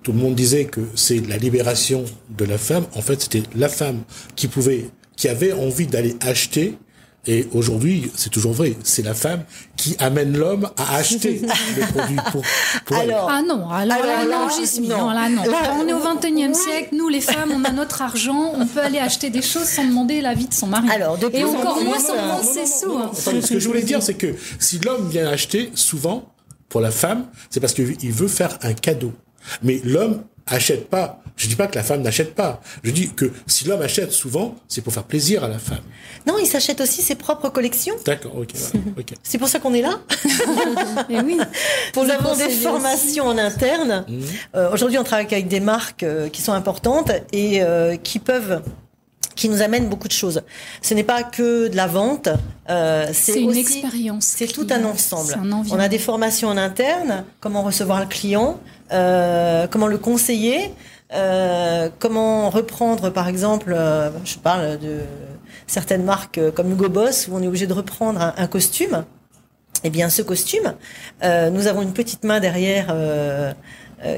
Tout 0.02 0.12
le 0.12 0.18
monde 0.18 0.34
disait 0.34 0.64
que 0.64 0.80
c'est 0.94 1.26
la 1.26 1.36
libération 1.36 2.04
de 2.36 2.44
la 2.44 2.58
femme. 2.58 2.84
En 2.94 3.02
fait, 3.02 3.22
c'était 3.22 3.42
la 3.54 3.68
femme 3.68 4.02
qui 4.36 4.48
pouvait, 4.48 4.90
qui 5.16 5.28
avait 5.28 5.52
envie 5.52 5.86
d'aller 5.86 6.16
acheter 6.20 6.76
et 7.24 7.46
aujourd'hui, 7.52 8.10
c'est 8.16 8.30
toujours 8.30 8.52
vrai, 8.52 8.76
c'est 8.82 9.02
la 9.02 9.14
femme 9.14 9.44
qui 9.76 9.94
amène 10.00 10.36
l'homme 10.36 10.68
à 10.76 10.96
acheter 10.96 11.40
le 11.76 11.92
produit 11.92 12.16
pour, 12.32 12.42
pour 12.84 12.96
alors, 12.96 13.30
Ah 13.30 13.42
non, 13.46 13.70
alors, 13.70 13.98
là, 14.04 14.24
non, 14.24 14.88
non, 14.88 15.10
là, 15.10 15.28
non. 15.28 15.42
on 15.80 15.86
est 15.86 15.92
au 15.92 16.00
21e 16.00 16.52
siècle, 16.52 16.88
nous 16.92 17.08
les 17.08 17.20
femmes, 17.20 17.52
on 17.54 17.62
a 17.64 17.70
notre 17.70 18.02
argent, 18.02 18.52
on 18.56 18.66
peut 18.66 18.80
aller 18.80 18.98
acheter 18.98 19.30
des 19.30 19.42
choses 19.42 19.66
sans 19.68 19.84
demander 19.84 20.20
l'avis 20.20 20.46
de 20.48 20.54
son 20.54 20.66
mari. 20.66 20.88
Alors, 20.90 21.16
Et 21.32 21.44
encore 21.44 21.80
moins 21.82 22.00
sans 22.00 22.16
demander 22.16 22.44
ses 22.44 22.66
sous. 22.66 22.98
Ce 23.14 23.52
que 23.52 23.60
je 23.60 23.68
voulais 23.68 23.82
dire, 23.82 24.02
c'est 24.02 24.14
que 24.14 24.34
si 24.58 24.80
l'homme 24.80 25.08
vient 25.08 25.28
acheter, 25.28 25.70
souvent, 25.74 26.32
pour 26.68 26.80
la 26.80 26.90
femme, 26.90 27.26
c'est 27.50 27.60
parce 27.60 27.74
qu'il 27.74 28.12
veut 28.12 28.28
faire 28.28 28.58
un 28.62 28.72
cadeau. 28.72 29.12
Mais 29.62 29.80
l'homme 29.84 30.22
achète 30.46 30.88
pas. 30.88 31.21
Je 31.36 31.48
dis 31.48 31.56
pas 31.56 31.66
que 31.66 31.74
la 31.74 31.82
femme 31.82 32.02
n'achète 32.02 32.34
pas. 32.34 32.60
Je 32.82 32.90
dis 32.90 33.10
que 33.10 33.32
si 33.46 33.66
l'homme 33.66 33.82
achète 33.82 34.12
souvent, 34.12 34.56
c'est 34.68 34.80
pour 34.80 34.92
faire 34.92 35.04
plaisir 35.04 35.44
à 35.44 35.48
la 35.48 35.58
femme. 35.58 35.80
Non, 36.26 36.34
il 36.38 36.46
s'achète 36.46 36.80
aussi 36.80 37.02
ses 37.02 37.14
propres 37.14 37.48
collections. 37.48 37.94
D'accord, 38.04 38.36
ok. 38.36 38.50
C'est 39.22 39.38
pour 39.38 39.48
ça 39.48 39.58
qu'on 39.58 39.74
est 39.74 39.82
là. 39.82 40.00
Oui. 41.08 41.38
Nous 41.96 42.10
avons 42.10 42.36
des 42.36 42.48
formations 42.50 43.26
en 43.26 43.38
interne. 43.38 44.04
Mmh. 44.08 44.20
Euh, 44.54 44.72
aujourd'hui, 44.72 44.98
on 44.98 45.04
travaille 45.04 45.26
avec 45.26 45.48
des 45.48 45.60
marques 45.60 46.02
euh, 46.02 46.28
qui 46.28 46.42
sont 46.42 46.52
importantes 46.52 47.10
et 47.32 47.62
euh, 47.62 47.96
qui 47.96 48.18
peuvent 48.18 48.62
qui 49.34 49.48
nous 49.48 49.62
amènent 49.62 49.88
beaucoup 49.88 50.08
de 50.08 50.12
choses. 50.12 50.42
Ce 50.82 50.94
n'est 50.94 51.04
pas 51.04 51.22
que 51.22 51.68
de 51.68 51.76
la 51.76 51.86
vente, 51.86 52.28
euh, 52.70 53.06
c'est 53.12 53.40
une 53.40 53.56
expérience. 53.56 54.24
C'est 54.24 54.46
tout 54.46 54.66
un 54.70 54.84
ensemble. 54.84 55.34
on 55.70 55.78
a 55.78 55.88
des 55.88 55.98
formations 55.98 56.48
en 56.48 56.56
interne, 56.56 57.24
comment 57.40 57.62
recevoir 57.62 58.00
le 58.00 58.06
client, 58.06 58.60
euh, 58.92 59.66
comment 59.70 59.86
le 59.86 59.98
conseiller, 59.98 60.72
euh, 61.14 61.88
comment 61.98 62.50
reprendre, 62.50 63.10
par 63.10 63.28
exemple, 63.28 63.72
euh, 63.76 64.10
je 64.24 64.36
parle 64.38 64.78
de 64.78 65.00
certaines 65.66 66.04
marques 66.04 66.40
comme 66.54 66.72
Hugo 66.72 66.88
Boss 66.88 67.28
où 67.28 67.36
on 67.36 67.42
est 67.42 67.46
obligé 67.46 67.66
de 67.66 67.72
reprendre 67.72 68.20
un, 68.20 68.34
un 68.36 68.46
costume. 68.46 69.04
Eh 69.84 69.90
bien, 69.90 70.10
ce 70.10 70.22
costume, 70.22 70.74
nous 71.22 71.66
avons 71.66 71.82
une 71.82 71.92
petite 71.92 72.22
main 72.22 72.38
derrière 72.38 72.94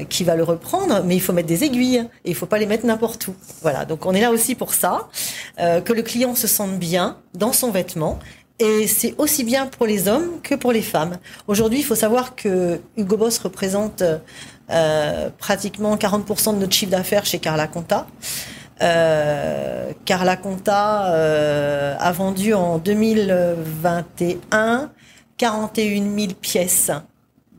qui 0.09 0.23
va 0.23 0.35
le 0.35 0.43
reprendre, 0.43 1.01
mais 1.03 1.15
il 1.15 1.19
faut 1.19 1.33
mettre 1.33 1.47
des 1.47 1.63
aiguilles 1.63 2.07
et 2.23 2.29
il 2.29 2.35
faut 2.35 2.45
pas 2.45 2.59
les 2.59 2.67
mettre 2.67 2.85
n'importe 2.85 3.27
où. 3.29 3.35
Voilà, 3.63 3.85
donc 3.85 4.05
on 4.05 4.13
est 4.13 4.21
là 4.21 4.29
aussi 4.29 4.53
pour 4.53 4.75
ça, 4.75 5.09
que 5.57 5.91
le 5.91 6.03
client 6.03 6.35
se 6.35 6.45
sente 6.45 6.77
bien 6.77 7.17
dans 7.33 7.51
son 7.51 7.71
vêtement 7.71 8.19
et 8.59 8.87
c'est 8.87 9.15
aussi 9.17 9.43
bien 9.43 9.65
pour 9.65 9.85
les 9.85 10.07
hommes 10.07 10.39
que 10.41 10.55
pour 10.55 10.71
les 10.71 10.81
femmes. 10.81 11.17
Aujourd'hui, 11.47 11.79
il 11.79 11.83
faut 11.83 11.95
savoir 11.95 12.35
que 12.35 12.79
Hugo 12.95 13.17
Boss 13.17 13.37
représente 13.39 14.01
euh, 14.71 15.29
pratiquement 15.37 15.95
40% 15.95 16.55
de 16.55 16.59
notre 16.59 16.73
chiffre 16.73 16.91
d'affaires 16.91 17.25
chez 17.25 17.39
Carla 17.39 17.67
Conta. 17.67 18.07
Euh, 18.81 19.93
Carla 20.03 20.35
Conta 20.35 21.13
euh, 21.13 21.95
a 21.97 22.11
vendu 22.11 22.53
en 22.53 22.77
2021 22.77 24.91
41 25.37 26.17
000 26.17 26.33
pièces 26.33 26.91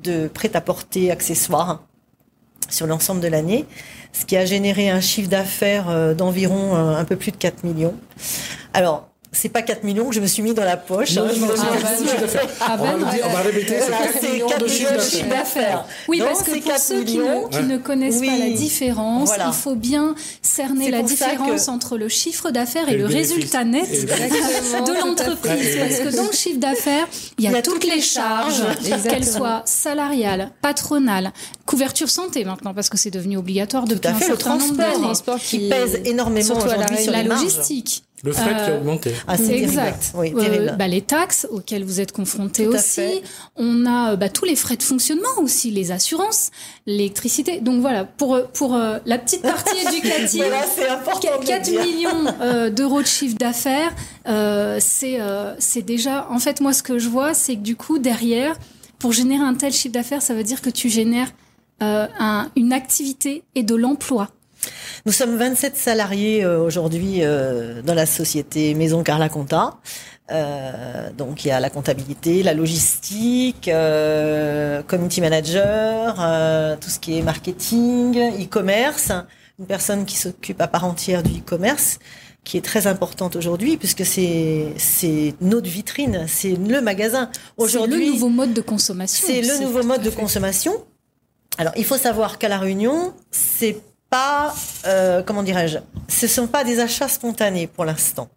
de 0.02 0.28
prêt-à-porter 0.28 1.10
accessoires 1.10 1.80
sur 2.68 2.86
l'ensemble 2.86 3.20
de 3.20 3.28
l'année, 3.28 3.64
ce 4.12 4.26
qui 4.26 4.36
a 4.36 4.44
généré 4.44 4.90
un 4.90 5.00
chiffre 5.00 5.30
d'affaires 5.30 5.88
euh, 5.88 6.14
d'environ 6.14 6.75
un 6.75 7.04
peu 7.04 7.16
plus 7.16 7.32
de 7.32 7.36
4 7.36 7.64
millions. 7.64 7.94
Alors, 8.75 9.08
c'est 9.37 9.50
pas 9.50 9.62
4 9.62 9.85
millions 9.85 10.09
que 10.09 10.14
je 10.14 10.21
me 10.21 10.26
suis 10.26 10.43
mis 10.43 10.55
dans 10.55 10.64
la 10.64 10.78
poche. 10.78 11.14
Non, 11.14 11.25
hein, 11.25 11.31
je 11.35 11.45
ah, 12.61 12.76
ben, 12.76 12.95
on, 12.95 13.05
va 13.05 13.12
on, 13.25 13.28
va 13.28 13.40
répéter, 13.40 13.76
c'est 13.81 13.90
4, 13.90 14.21
millions 14.23 14.49
de 14.59 15.00
chiffre 15.00 15.28
d'affaires. 15.28 15.85
Oui, 16.09 16.21
parce 16.21 16.43
que 16.43 16.59
pour 16.59 16.78
ceux 16.78 17.05
qui 17.05 17.19
ne, 17.19 17.73
ne, 17.73 17.76
connaissent 17.76 18.21
pas 18.21 18.38
la 18.38 18.50
différence, 18.50 19.33
il 19.37 19.52
faut 19.52 19.75
bien 19.75 20.14
cerner 20.40 20.90
la 20.90 21.02
différence 21.02 21.69
entre 21.69 21.99
le 21.99 22.09
chiffre 22.09 22.50
d'affaires 22.50 22.88
et, 22.88 22.97
le, 22.97 23.07
résultat 23.07 23.64
net 23.64 23.88
de 23.90 25.00
l'entreprise. 25.00 25.76
Parce 25.78 26.00
que 26.00 26.16
dans 26.16 26.26
le 26.26 26.33
chiffre 26.33 26.59
d'affaires, 26.59 27.07
il 27.38 27.45
y 27.45 27.49
a, 27.49 27.62
toutes, 27.62 27.85
les 27.85 28.00
charges, 28.00 28.62
qu'elles 29.09 29.26
soient 29.26 29.62
salariales, 29.66 30.50
patronales, 30.62 31.33
couverture 31.66 32.09
santé 32.09 32.45
maintenant, 32.45 32.73
parce 32.73 32.88
que 32.88 32.97
c'est 32.97 33.11
devenu 33.11 33.37
obligatoire 33.37 33.85
depuis 33.85 34.09
un 34.09 34.19
certain 34.19 34.57
nombre 34.57 34.76
d'années. 34.76 34.95
Le 34.97 35.02
transport 35.02 35.38
qui 35.38 35.69
pèse 35.69 36.00
énormément 36.05 36.57
aujourd'hui 36.57 36.99
sur 37.02 37.12
la 37.12 37.23
logistique. 37.23 38.05
Le 38.25 38.32
fret 38.32 38.44
qui 38.44 38.50
a 38.50 38.70
euh, 38.70 38.78
augmenté. 38.78 39.12
Ah, 39.28 39.37
c'est 39.37 39.58
exact. 39.58 40.12
Oui, 40.14 40.32
euh, 40.35 40.73
bah, 40.73 40.88
les 40.88 41.02
taxes 41.02 41.46
auxquelles 41.50 41.85
vous 41.85 42.00
êtes 42.00 42.12
confrontés 42.12 42.66
aussi. 42.66 43.23
On 43.56 43.85
a 43.85 44.12
euh, 44.12 44.16
bah, 44.16 44.30
tous 44.30 44.46
les 44.46 44.56
frais 44.56 44.76
de 44.76 44.82
fonctionnement 44.82 45.28
aussi, 45.42 45.70
les 45.70 45.92
assurances, 45.92 46.50
l'électricité. 46.87 47.61
Donc 47.61 47.80
voilà, 47.80 48.04
pour 48.04 48.42
pour 48.54 48.76
la 48.76 49.18
petite 49.18 49.42
partie 49.42 49.76
éducative, 49.88 50.44
voilà, 50.46 51.02
4 51.44 51.70
millions 51.70 52.70
d'euros 52.70 53.02
de 53.02 53.06
chiffre 53.06 53.37
d'affaires, 53.37 53.92
c'est 54.80 55.18
c'est 55.58 55.82
déjà. 55.82 56.26
En 56.30 56.38
fait, 56.38 56.61
moi, 56.61 56.73
ce 56.73 56.82
que 56.82 56.99
je 56.99 57.08
vois, 57.08 57.35
c'est 57.35 57.56
que 57.56 57.61
du 57.61 57.76
coup, 57.76 57.99
derrière, 57.99 58.56
pour 58.99 59.12
générer 59.12 59.44
un 59.44 59.54
tel 59.54 59.73
chiffre 59.73 59.92
d'affaires, 59.92 60.23
ça 60.23 60.35
veut 60.35 60.44
dire 60.44 60.62
que 60.62 60.70
tu 60.70 60.88
génères 60.88 61.32
un, 61.80 62.50
une 62.56 62.73
activité 62.73 63.42
et 63.54 63.62
de 63.62 63.75
l'emploi. 63.75 64.30
Nous 65.04 65.12
sommes 65.12 65.37
27 65.37 65.76
salariés 65.76 66.44
euh, 66.44 66.58
aujourd'hui 66.61 67.18
euh, 67.23 67.82
dans 67.82 67.94
la 67.94 68.06
société 68.06 68.75
Maison 68.75 69.02
Carla 69.02 69.28
Conta. 69.28 69.78
Euh, 70.32 71.11
donc 71.16 71.44
il 71.44 71.49
y 71.49 71.50
a 71.52 71.61
la 71.61 71.70
comptabilité, 71.70 72.42
la 72.42 72.54
logistique, 72.54 73.68
euh, 73.68 74.82
community 74.82 75.20
manager, 75.20 76.16
euh, 76.18 76.76
tout 76.80 76.90
ce 76.90 76.99
qui 76.99 77.18
est 77.18 77.23
marketing, 77.23 78.18
e-commerce, 78.42 79.12
une 79.58 79.66
personne 79.66 80.04
qui 80.04 80.16
s'occupe 80.16 80.61
à 80.61 80.66
part 80.66 80.85
entière 80.85 81.23
du 81.23 81.38
e-commerce 81.38 81.99
qui 82.42 82.56
est 82.56 82.64
très 82.64 82.87
importante 82.87 83.37
aujourd'hui 83.37 83.76
puisque 83.76 84.04
c'est 84.04 84.73
c'est 84.76 85.35
notre 85.40 85.68
vitrine, 85.68 86.26
c'est 86.28 86.56
le 86.56 86.80
magasin. 86.80 87.30
Aujourd'hui, 87.56 87.99
c'est 87.99 88.06
le 88.06 88.12
nouveau 88.12 88.28
mode 88.28 88.52
de 88.52 88.61
consommation. 88.61 89.26
C'est 89.26 89.42
le 89.42 89.62
nouveau 89.62 89.82
mode 89.82 90.02
de 90.02 90.11
consommation. 90.11 90.73
Alors, 91.58 91.73
il 91.76 91.85
faut 91.85 91.96
savoir 91.96 92.38
qu'à 92.38 92.49
la 92.49 92.58
Réunion, 92.58 93.14
c'est 93.30 93.80
pas, 94.10 94.54
euh, 94.86 95.22
comment 95.22 95.42
dirais-je, 95.42 95.78
ce 96.08 96.26
sont 96.26 96.46
pas 96.46 96.64
des 96.64 96.80
achats 96.80 97.08
spontanés 97.08 97.66
pour 97.66 97.84
l'instant. 97.84 98.28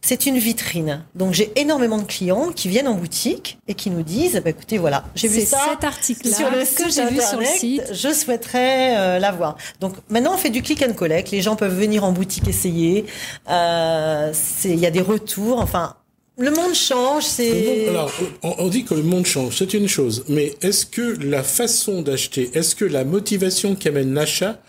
C'est 0.00 0.26
une 0.26 0.38
vitrine. 0.38 1.04
Donc 1.16 1.34
j'ai 1.34 1.50
énormément 1.56 1.98
de 1.98 2.04
clients 2.04 2.52
qui 2.54 2.68
viennent 2.68 2.86
en 2.86 2.94
boutique 2.94 3.58
et 3.66 3.74
qui 3.74 3.90
nous 3.90 4.02
disent, 4.02 4.40
bah, 4.44 4.50
écoutez, 4.50 4.78
voilà, 4.78 5.04
j'ai 5.16 5.26
vu 5.26 5.40
ça 5.40 5.58
cet 5.70 5.82
article 5.82 6.28
sur 6.28 6.50
le 6.50 6.64
site 6.64 6.94
j'ai 6.94 7.06
vu 7.06 7.20
sur 7.20 7.40
le 7.40 7.44
site. 7.44 7.82
Je 7.92 8.12
souhaiterais 8.12 8.96
euh, 8.96 9.18
l'avoir. 9.18 9.56
Donc 9.80 9.94
maintenant 10.08 10.34
on 10.34 10.38
fait 10.38 10.50
du 10.50 10.62
click 10.62 10.84
and 10.88 10.92
collect. 10.92 11.30
Les 11.32 11.42
gens 11.42 11.56
peuvent 11.56 11.76
venir 11.76 12.04
en 12.04 12.12
boutique 12.12 12.46
essayer. 12.46 13.06
Euh, 13.50 14.32
il 14.64 14.78
y 14.78 14.86
a 14.86 14.90
des 14.90 15.00
retours. 15.00 15.58
Enfin, 15.58 15.96
le 16.38 16.52
monde 16.52 16.74
change, 16.74 17.24
c'est. 17.24 17.88
Alors, 17.88 18.12
on 18.42 18.68
dit 18.68 18.84
que 18.84 18.94
le 18.94 19.02
monde 19.02 19.26
change, 19.26 19.56
c'est 19.58 19.74
une 19.74 19.88
chose. 19.88 20.24
Mais 20.28 20.54
est-ce 20.62 20.86
que 20.86 21.18
la 21.20 21.42
façon 21.42 22.02
d'acheter, 22.02 22.50
est-ce 22.54 22.76
que 22.76 22.84
la 22.84 23.02
motivation 23.04 23.74
qui 23.74 23.88
amène 23.88 24.14
l'achat 24.14 24.60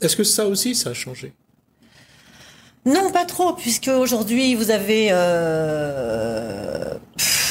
est-ce 0.00 0.16
que 0.16 0.24
ça 0.24 0.46
aussi, 0.46 0.74
ça 0.74 0.90
a 0.90 0.94
changé? 0.94 1.32
Non, 2.84 3.10
pas 3.10 3.26
trop, 3.26 3.52
puisque 3.52 3.88
aujourd'hui 3.88 4.54
vous 4.54 4.70
avez, 4.70 5.08
euh, 5.10 6.94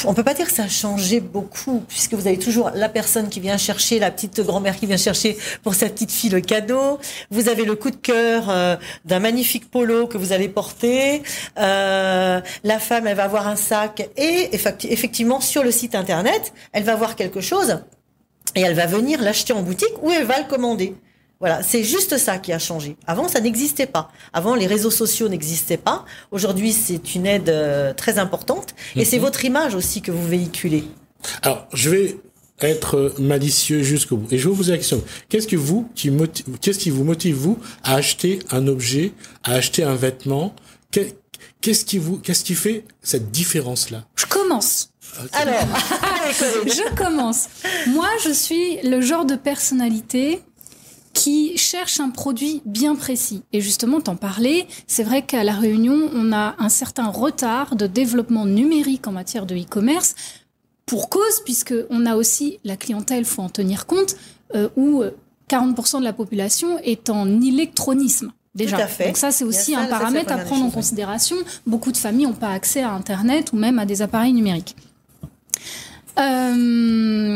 on 0.06 0.16
peut 0.16 0.24
pas 0.24 0.34
dire 0.34 0.48
que 0.48 0.52
ça 0.52 0.64
a 0.64 0.68
changé 0.68 1.20
beaucoup, 1.20 1.84
puisque 1.88 2.14
vous 2.16 2.28
avez 2.28 2.40
toujours 2.40 2.72
la 2.74 2.90
personne 2.90 3.30
qui 3.30 3.40
vient 3.40 3.58
chercher, 3.58 4.00
la 4.00 4.10
petite 4.10 4.42
grand-mère 4.42 4.78
qui 4.78 4.88
vient 4.88 4.98
chercher 4.98 5.38
pour 5.64 5.76
sa 5.76 5.90
petite 5.90 6.12
fille 6.12 6.32
le 6.32 6.42
cadeau. 6.42 6.98
Vous 7.30 7.50
avez 7.50 7.66
le 7.66 7.76
coup 7.76 7.92
de 7.92 7.98
cœur 7.98 8.50
euh, 8.50 8.78
d'un 9.06 9.20
magnifique 9.20 9.70
polo 9.70 10.08
que 10.08 10.18
vous 10.18 10.32
allez 10.32 10.50
porter. 10.50 11.22
Euh, 11.60 12.42
la 12.64 12.80
femme, 12.80 13.06
elle 13.06 13.18
va 13.18 13.26
avoir 13.26 13.48
un 13.48 13.58
sac 13.58 14.10
et 14.18 14.50
effectivement 14.54 15.40
sur 15.40 15.64
le 15.64 15.72
site 15.72 15.94
internet, 15.94 16.54
elle 16.72 16.84
va 16.84 16.96
voir 16.96 17.16
quelque 17.16 17.42
chose 17.42 17.80
et 18.56 18.62
elle 18.62 18.76
va 18.76 18.88
venir 18.88 19.22
l'acheter 19.22 19.54
en 19.54 19.62
boutique 19.62 20.02
ou 20.02 20.12
elle 20.12 20.26
va 20.26 20.40
le 20.40 20.46
commander. 20.46 20.96
Voilà, 21.40 21.62
c'est 21.62 21.84
juste 21.84 22.18
ça 22.18 22.40
qui 22.40 22.52
a 22.52 22.60
changé. 22.60 22.96
Avant, 23.06 23.28
ça 23.28 23.40
n'existait 23.40 23.86
pas. 23.86 24.12
Avant, 24.34 24.56
les 24.56 24.66
réseaux 24.66 24.92
sociaux 24.92 25.30
n'existaient 25.30 25.78
pas. 25.78 26.06
Aujourd'hui, 26.32 26.74
c'est 26.74 27.14
une 27.16 27.28
aide 27.28 27.50
euh, 27.50 27.94
très 27.94 28.18
importante. 28.18 28.74
Et 28.96 29.06
c'est 29.06 29.18
mhm. 29.18 29.24
votre 29.24 29.46
image 29.46 29.76
aussi 29.76 30.02
que 30.02 30.12
vous 30.12 30.28
véhiculez. 30.28 30.84
Alors, 31.44 31.68
je 31.74 31.90
vais 31.90 32.18
être 32.60 33.14
malicieux 33.20 33.84
jusqu'au 33.84 34.18
bout. 34.18 34.34
Et 34.34 34.40
je 34.40 34.46
vais 34.46 34.50
vous 34.50 34.58
poser 34.58 34.72
la 34.72 34.78
question. 34.78 35.04
Qu'est-ce 35.30 35.48
que 35.48 35.56
vous, 35.56 35.90
qui 35.94 36.12
qu'est-ce 36.62 36.80
qui 36.80 36.90
vous 36.90 37.04
motive, 37.04 37.36
vous, 37.36 37.60
à 37.84 37.96
acheter 37.96 38.40
un 38.50 38.68
objet, 38.68 39.14
à 39.44 39.54
acheter 39.54 39.84
un 39.84 39.96
vêtement? 39.96 40.56
Qu'est-ce 41.62 41.86
qui 41.86 42.00
vous, 42.00 42.18
qu'est-ce 42.18 42.44
qui 42.44 42.56
fait 42.56 42.84
cette 43.02 43.30
différence-là? 43.30 44.06
Je 44.16 44.26
commence. 44.26 44.90
Alors, 45.34 45.56
je 46.66 46.96
commence. 46.96 47.48
Moi, 47.88 48.08
je 48.24 48.32
suis 48.32 48.82
le 48.84 49.02
genre 49.02 49.26
de 49.26 49.36
personnalité 49.36 50.42
qui 51.18 51.58
cherchent 51.58 52.00
un 52.00 52.12
produit 52.12 52.62
bien 52.66 52.96
précis. 52.96 53.42
Et 53.52 53.60
justement, 53.60 54.02
t'en 54.02 54.16
parlais, 54.16 54.68
c'est 54.86 55.04
vrai 55.04 55.24
qu'à 55.24 55.44
La 55.44 55.54
Réunion, 55.54 56.12
on 56.14 56.32
a 56.32 56.56
un 56.60 56.70
certain 56.70 57.08
retard 57.08 57.76
de 57.76 57.88
développement 57.88 58.46
numérique 58.46 59.08
en 59.08 59.12
matière 59.12 59.48
de 59.48 59.56
e-commerce 59.56 60.14
pour 60.86 61.10
cause, 61.10 61.42
puisque 61.44 61.74
on 61.90 62.06
a 62.06 62.16
aussi 62.16 62.60
la 62.64 62.78
clientèle, 62.78 63.26
faut 63.26 63.42
en 63.42 63.50
tenir 63.50 63.88
compte, 63.88 64.16
euh, 64.54 64.70
où 64.78 65.04
40% 65.50 66.00
de 66.00 66.04
la 66.04 66.14
population 66.14 66.78
est 66.84 67.10
en 67.10 67.42
électronisme. 67.42 68.32
Déjà. 68.54 68.78
Tout 68.78 68.84
à 68.84 68.88
fait. 68.88 69.08
Donc 69.08 69.18
ça, 69.18 69.32
c'est 69.32 69.44
aussi 69.44 69.74
ça, 69.74 69.80
un 69.80 69.86
paramètre 69.88 70.32
à 70.32 70.38
prendre 70.38 70.66
en 70.66 70.70
considération. 70.70 71.36
Beaucoup 71.66 71.92
de 71.92 71.98
familles 71.98 72.28
n'ont 72.28 72.34
pas 72.34 72.52
accès 72.52 72.84
à 72.84 72.92
Internet 72.92 73.54
ou 73.54 73.58
même 73.58 73.80
à 73.80 73.88
des 73.88 74.04
appareils 74.04 74.34
numériques. 74.34 74.76
Euh, 76.20 77.27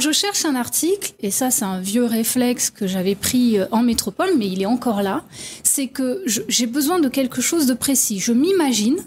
je 0.00 0.12
cherche 0.12 0.44
un 0.44 0.54
article, 0.54 1.12
et 1.20 1.30
ça 1.30 1.50
c'est 1.50 1.64
un 1.64 1.80
vieux 1.80 2.04
réflexe 2.04 2.70
que 2.70 2.86
j'avais 2.86 3.14
pris 3.14 3.58
euh, 3.58 3.66
en 3.70 3.82
métropole, 3.82 4.30
mais 4.36 4.48
il 4.48 4.62
est 4.62 4.66
encore 4.66 5.02
là, 5.02 5.24
c'est 5.62 5.88
que 5.88 6.24
j'ai 6.26 6.66
besoin 6.66 6.98
de 6.98 7.08
quelque 7.08 7.40
chose 7.40 7.66
de 7.66 7.74
précis. 7.74 8.18
Je 8.18 8.32
m'imagine, 8.32 8.98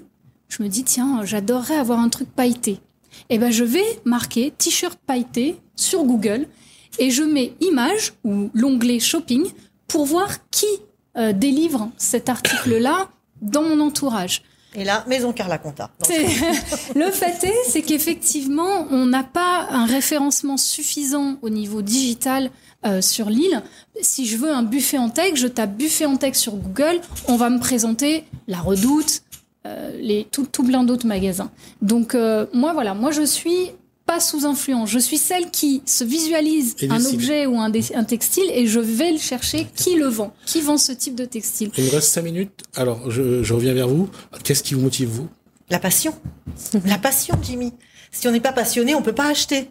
je 0.49 0.63
me 0.63 0.69
dis 0.69 0.83
tiens, 0.83 1.21
j'adorerais 1.23 1.75
avoir 1.75 1.99
un 1.99 2.09
truc 2.09 2.29
pailleté. 2.29 2.79
Et 3.29 3.37
ben 3.37 3.51
je 3.51 3.63
vais 3.63 3.85
marquer 4.05 4.51
t-shirt 4.57 4.97
pailleté 5.05 5.57
sur 5.75 6.03
Google 6.03 6.47
et 6.99 7.09
je 7.11 7.23
mets 7.23 7.53
image 7.61 8.13
ou 8.23 8.49
l'onglet 8.53 8.99
shopping 8.99 9.45
pour 9.87 10.05
voir 10.05 10.29
qui 10.49 10.67
euh, 11.17 11.33
délivre 11.33 11.91
cet 11.97 12.29
article-là 12.29 13.09
dans 13.41 13.63
mon 13.63 13.79
entourage. 13.79 14.43
Et 14.75 14.83
là, 14.83 15.03
Maison 15.07 15.33
Carla 15.33 15.57
Conta. 15.57 15.89
Le 16.95 17.11
fait 17.11 17.43
est, 17.43 17.55
c'est 17.67 17.81
qu'effectivement, 17.81 18.87
on 18.89 19.05
n'a 19.05 19.23
pas 19.23 19.67
un 19.69 19.85
référencement 19.85 20.57
suffisant 20.57 21.37
au 21.41 21.49
niveau 21.49 21.81
digital 21.81 22.49
euh, 22.85 23.01
sur 23.01 23.29
l'île. 23.29 23.61
Si 24.01 24.25
je 24.25 24.37
veux 24.37 24.51
un 24.51 24.63
buffet 24.63 24.97
en 24.97 25.09
tech, 25.09 25.35
je 25.35 25.47
tape 25.47 25.75
buffet 25.75 26.05
en 26.05 26.17
tech 26.17 26.35
sur 26.35 26.55
Google, 26.55 26.99
on 27.27 27.37
va 27.37 27.49
me 27.49 27.59
présenter 27.59 28.25
la 28.47 28.59
Redoute, 28.59 29.21
euh, 29.65 29.91
les 30.01 30.27
tout, 30.29 30.45
tout 30.45 30.63
plein 30.63 30.83
d'autres 30.83 31.07
magasins. 31.07 31.51
Donc 31.81 32.15
euh, 32.15 32.45
moi 32.53 32.73
voilà, 32.73 32.93
moi 32.93 33.11
je 33.11 33.21
suis 33.21 33.71
pas 34.05 34.19
sous 34.19 34.45
influence, 34.45 34.89
je 34.89 34.99
suis 34.99 35.17
celle 35.17 35.49
qui 35.49 35.81
se 35.85 36.03
visualise 36.03 36.75
un 36.89 36.97
décide. 36.97 37.13
objet 37.13 37.45
ou 37.45 37.57
un, 37.57 37.71
textile 37.71 38.49
et 38.53 38.67
je 38.67 38.79
vais 38.79 39.11
le 39.11 39.17
chercher 39.17 39.67
qui 39.75 39.95
le 39.95 40.07
vend, 40.07 40.33
qui 40.45 40.61
vend 40.61 40.77
ce 40.77 40.91
type 40.91 41.15
de 41.15 41.25
textile. 41.25 41.71
Il 41.77 41.85
me 41.85 41.89
reste 41.89 42.09
cinq 42.09 42.23
minutes. 42.23 42.63
Alors, 42.75 43.09
je, 43.09 43.43
je 43.43 43.53
reviens 43.53 43.73
vers 43.73 43.87
vous. 43.87 44.09
Qu'est-ce 44.43 44.63
qui 44.63 44.73
vous 44.73 44.81
motive, 44.81 45.09
vous? 45.09 45.29
La 45.69 45.79
passion. 45.79 46.13
La 46.85 46.97
passion, 46.97 47.37
Jimmy. 47.41 47.73
Si 48.11 48.27
on 48.27 48.31
n'est 48.31 48.41
pas 48.41 48.51
passionné, 48.51 48.93
on 48.93 49.01
peut 49.01 49.13
pas 49.13 49.29
acheter. 49.29 49.69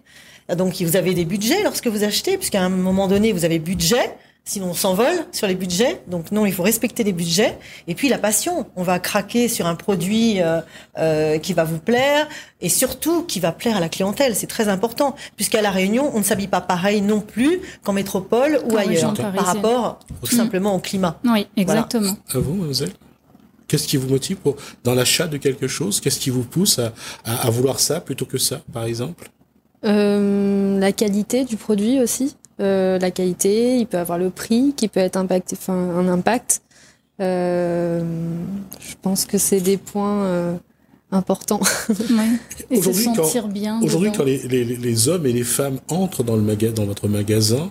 Donc, 0.57 0.81
vous 0.81 0.97
avez 0.97 1.15
des 1.15 1.25
budgets 1.25 1.63
lorsque 1.63 1.87
vous 1.87 2.03
achetez, 2.03 2.37
puisqu'à 2.37 2.63
un 2.63 2.69
moment 2.69 3.09
donné, 3.09 3.33
vous 3.33 3.45
avez 3.45 3.59
budget. 3.59 4.17
Sinon, 4.45 4.71
on 4.71 4.75
s'envole 4.75 5.25
sur 5.31 5.47
les 5.47 5.55
budgets. 5.55 6.03
Donc, 6.09 6.33
non, 6.33 6.47
il 6.47 6.53
faut 6.53 6.65
respecter 6.65 7.05
les 7.05 7.13
budgets. 7.13 7.57
Et 7.87 7.95
puis, 7.95 8.09
la 8.09 8.19
passion. 8.19 8.67
On 8.75 8.83
va 8.83 8.99
craquer 8.99 9.47
sur 9.49 9.67
un 9.67 9.77
produit 9.77 10.41
euh, 10.43 10.61
euh, 10.99 11.39
qui 11.39 11.53
va 11.53 11.63
vous 11.63 11.79
plaire 11.79 12.29
et 12.61 12.69
surtout 12.69 13.23
qui 13.23 13.39
va 13.39 13.53
plaire 13.53 13.77
à 13.77 13.81
la 13.81 13.89
clientèle. 13.89 14.35
C'est 14.35 14.49
très 14.49 14.69
important. 14.69 15.15
Puisqu'à 15.37 15.63
La 15.63 15.71
Réunion, 15.71 16.11
on 16.13 16.19
ne 16.19 16.25
s'habille 16.25 16.49
pas 16.49 16.61
pareil 16.61 17.03
non 17.03 17.21
plus 17.21 17.61
qu'en 17.85 17.93
métropole 17.93 18.61
ou 18.69 18.77
ailleurs. 18.77 19.15
Par 19.15 19.47
rapport 19.47 20.01
tout 20.25 20.35
simplement 20.35 20.75
au 20.75 20.81
climat. 20.81 21.21
Oui, 21.25 21.47
exactement. 21.57 22.17
À 22.35 22.39
vous, 22.39 22.55
mademoiselle 22.55 22.91
Qu'est-ce 23.69 23.89
qui 23.89 23.97
vous 23.97 24.09
motive 24.09 24.37
pour, 24.37 24.57
dans 24.85 24.95
l'achat 24.95 25.29
de 25.29 25.39
quelque 25.39 25.67
chose? 25.67 26.01
Qu'est-ce 26.01 26.21
qui 26.21 26.29
vous 26.29 26.43
pousse 26.43 26.79
à, 26.79 26.93
à, 27.25 27.47
à 27.47 27.51
vouloir 27.51 27.81
ça 27.81 28.01
plutôt 28.01 28.27
que 28.27 28.37
ça, 28.37 28.61
par 28.71 28.85
exemple? 28.85 29.31
Euh, 29.85 30.79
la 30.79 30.93
qualité 30.93 31.45
du 31.45 31.57
produit 31.57 32.01
aussi. 32.01 32.37
Euh, 32.63 32.99
la 32.99 33.11
qualité, 33.11 33.77
il 33.79 33.87
peut 33.87 33.99
avoir 33.99 34.19
le 34.19 34.31
prix 34.31 34.73
qui 34.77 34.89
peut 34.89 35.01
être 35.01 35.17
impacté, 35.17 35.57
enfin 35.59 35.75
un 35.75 36.09
impact. 36.09 36.63
Euh, 37.21 38.03
je 38.81 38.95
pense 39.03 39.25
que 39.25 39.39
c'est 39.39 39.61
des 39.61 39.77
points 39.77 40.23
euh, 40.25 40.55
importants. 41.11 41.61
Ouais. 41.89 42.29
Et 42.71 42.81
se 42.81 42.89
Aujourd'hui, 42.89 43.07
quand- 43.17 43.49
bien. 43.49 43.81
Aujourd'hui, 43.83 44.13
quand 44.17 44.25
les, 44.25 44.39
les, 44.49 44.65
les 44.65 45.09
hommes 45.09 45.27
et 45.27 45.33
les 45.33 45.45
femmes 45.45 45.79
entrent 45.89 46.23
dans, 46.25 46.37
le 46.37 46.43
maga, 46.43 46.71
dans 46.71 46.85
votre 46.87 47.09
magasin, 47.09 47.71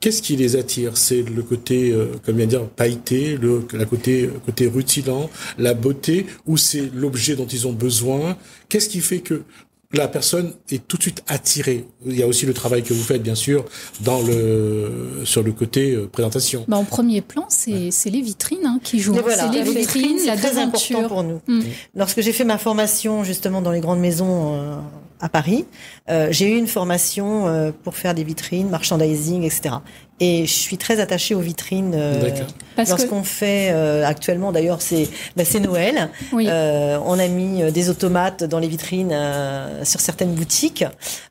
qu'est-ce 0.00 0.22
qui 0.22 0.36
les 0.36 0.56
attire? 0.56 0.96
C'est 0.96 1.22
le 1.22 1.42
côté, 1.42 1.90
euh, 1.92 2.06
comme 2.24 2.36
bien 2.36 2.46
dire, 2.46 2.66
pailleté, 2.68 3.36
le 3.36 3.66
la 3.72 3.84
côté, 3.84 4.30
côté 4.46 4.66
rutilant, 4.66 5.28
la 5.58 5.74
beauté, 5.74 6.26
ou 6.46 6.56
c'est 6.56 6.90
l'objet 6.94 7.34
dont 7.36 7.46
ils 7.46 7.66
ont 7.66 7.72
besoin? 7.72 8.36
Qu'est-ce 8.68 8.88
qui 8.88 9.00
fait 9.00 9.20
que 9.20 9.42
la 9.92 10.06
personne 10.06 10.52
est 10.70 10.86
tout 10.86 10.98
de 10.98 11.02
suite 11.02 11.22
attirée 11.28 11.86
Il 12.04 12.16
y 12.16 12.22
a 12.22 12.26
aussi 12.26 12.44
le 12.44 12.52
travail 12.52 12.82
que 12.82 12.92
vous 12.92 13.02
faites, 13.02 13.22
bien 13.22 13.34
sûr, 13.34 13.64
dans 14.00 14.20
le, 14.20 15.22
sur 15.24 15.42
le 15.42 15.52
côté 15.52 15.94
euh, 15.94 16.06
présentation. 16.06 16.64
Bah, 16.68 16.76
en 16.76 16.84
premier 16.84 17.22
plan, 17.22 17.46
c'est 17.48 17.90
c'est 17.90 18.10
les 18.10 18.20
vitrines 18.20 18.66
hein, 18.66 18.80
qui 18.82 19.00
jouent. 19.00 19.14
Voilà, 19.14 19.50
c'est 19.50 19.58
les 19.58 19.64
les 19.64 19.80
vitrines, 19.80 20.18
c'est 20.18 20.36
très 20.36 20.58
important 20.58 21.08
pour 21.08 21.22
nous. 21.22 21.40
Mm. 21.46 21.62
Lorsque 21.94 22.20
j'ai 22.20 22.32
fait 22.32 22.44
ma 22.44 22.58
formation 22.58 23.24
justement 23.24 23.62
dans 23.62 23.72
les 23.72 23.80
grandes 23.80 24.00
maisons 24.00 24.54
euh, 24.54 24.76
à 25.20 25.28
Paris, 25.28 25.66
euh, 26.10 26.28
j'ai 26.30 26.46
eu 26.52 26.56
une 26.56 26.66
formation 26.68 27.46
euh, 27.48 27.70
pour 27.84 27.96
faire 27.96 28.14
des 28.14 28.24
vitrines, 28.24 28.68
merchandising, 28.70 29.42
etc. 29.44 29.76
Et 30.20 30.46
je 30.46 30.52
suis 30.52 30.78
très 30.78 30.98
attachée 30.98 31.34
aux 31.36 31.40
vitrines. 31.40 31.92
euh, 31.94 32.20
D'accord. 32.20 32.46
Parce 32.74 32.88
que, 32.88 32.96
Lorsqu'on 32.96 33.22
fait 33.22 33.70
euh, 33.72 34.04
actuellement, 34.04 34.50
d'ailleurs, 34.50 34.82
c'est 34.82 35.08
bah, 35.36 35.44
c'est 35.44 35.60
Noël. 35.60 36.10
oui, 36.32 36.46
Euh, 36.48 36.98
on 37.04 37.18
a 37.20 37.28
mis 37.28 37.62
euh, 37.62 37.70
des 37.70 37.88
automates 37.88 38.42
dans 38.42 38.58
les 38.58 38.66
vitrines 38.68 39.12
euh, 39.12 39.84
sur 39.84 40.00
certaines 40.00 40.32
boutiques 40.34 40.84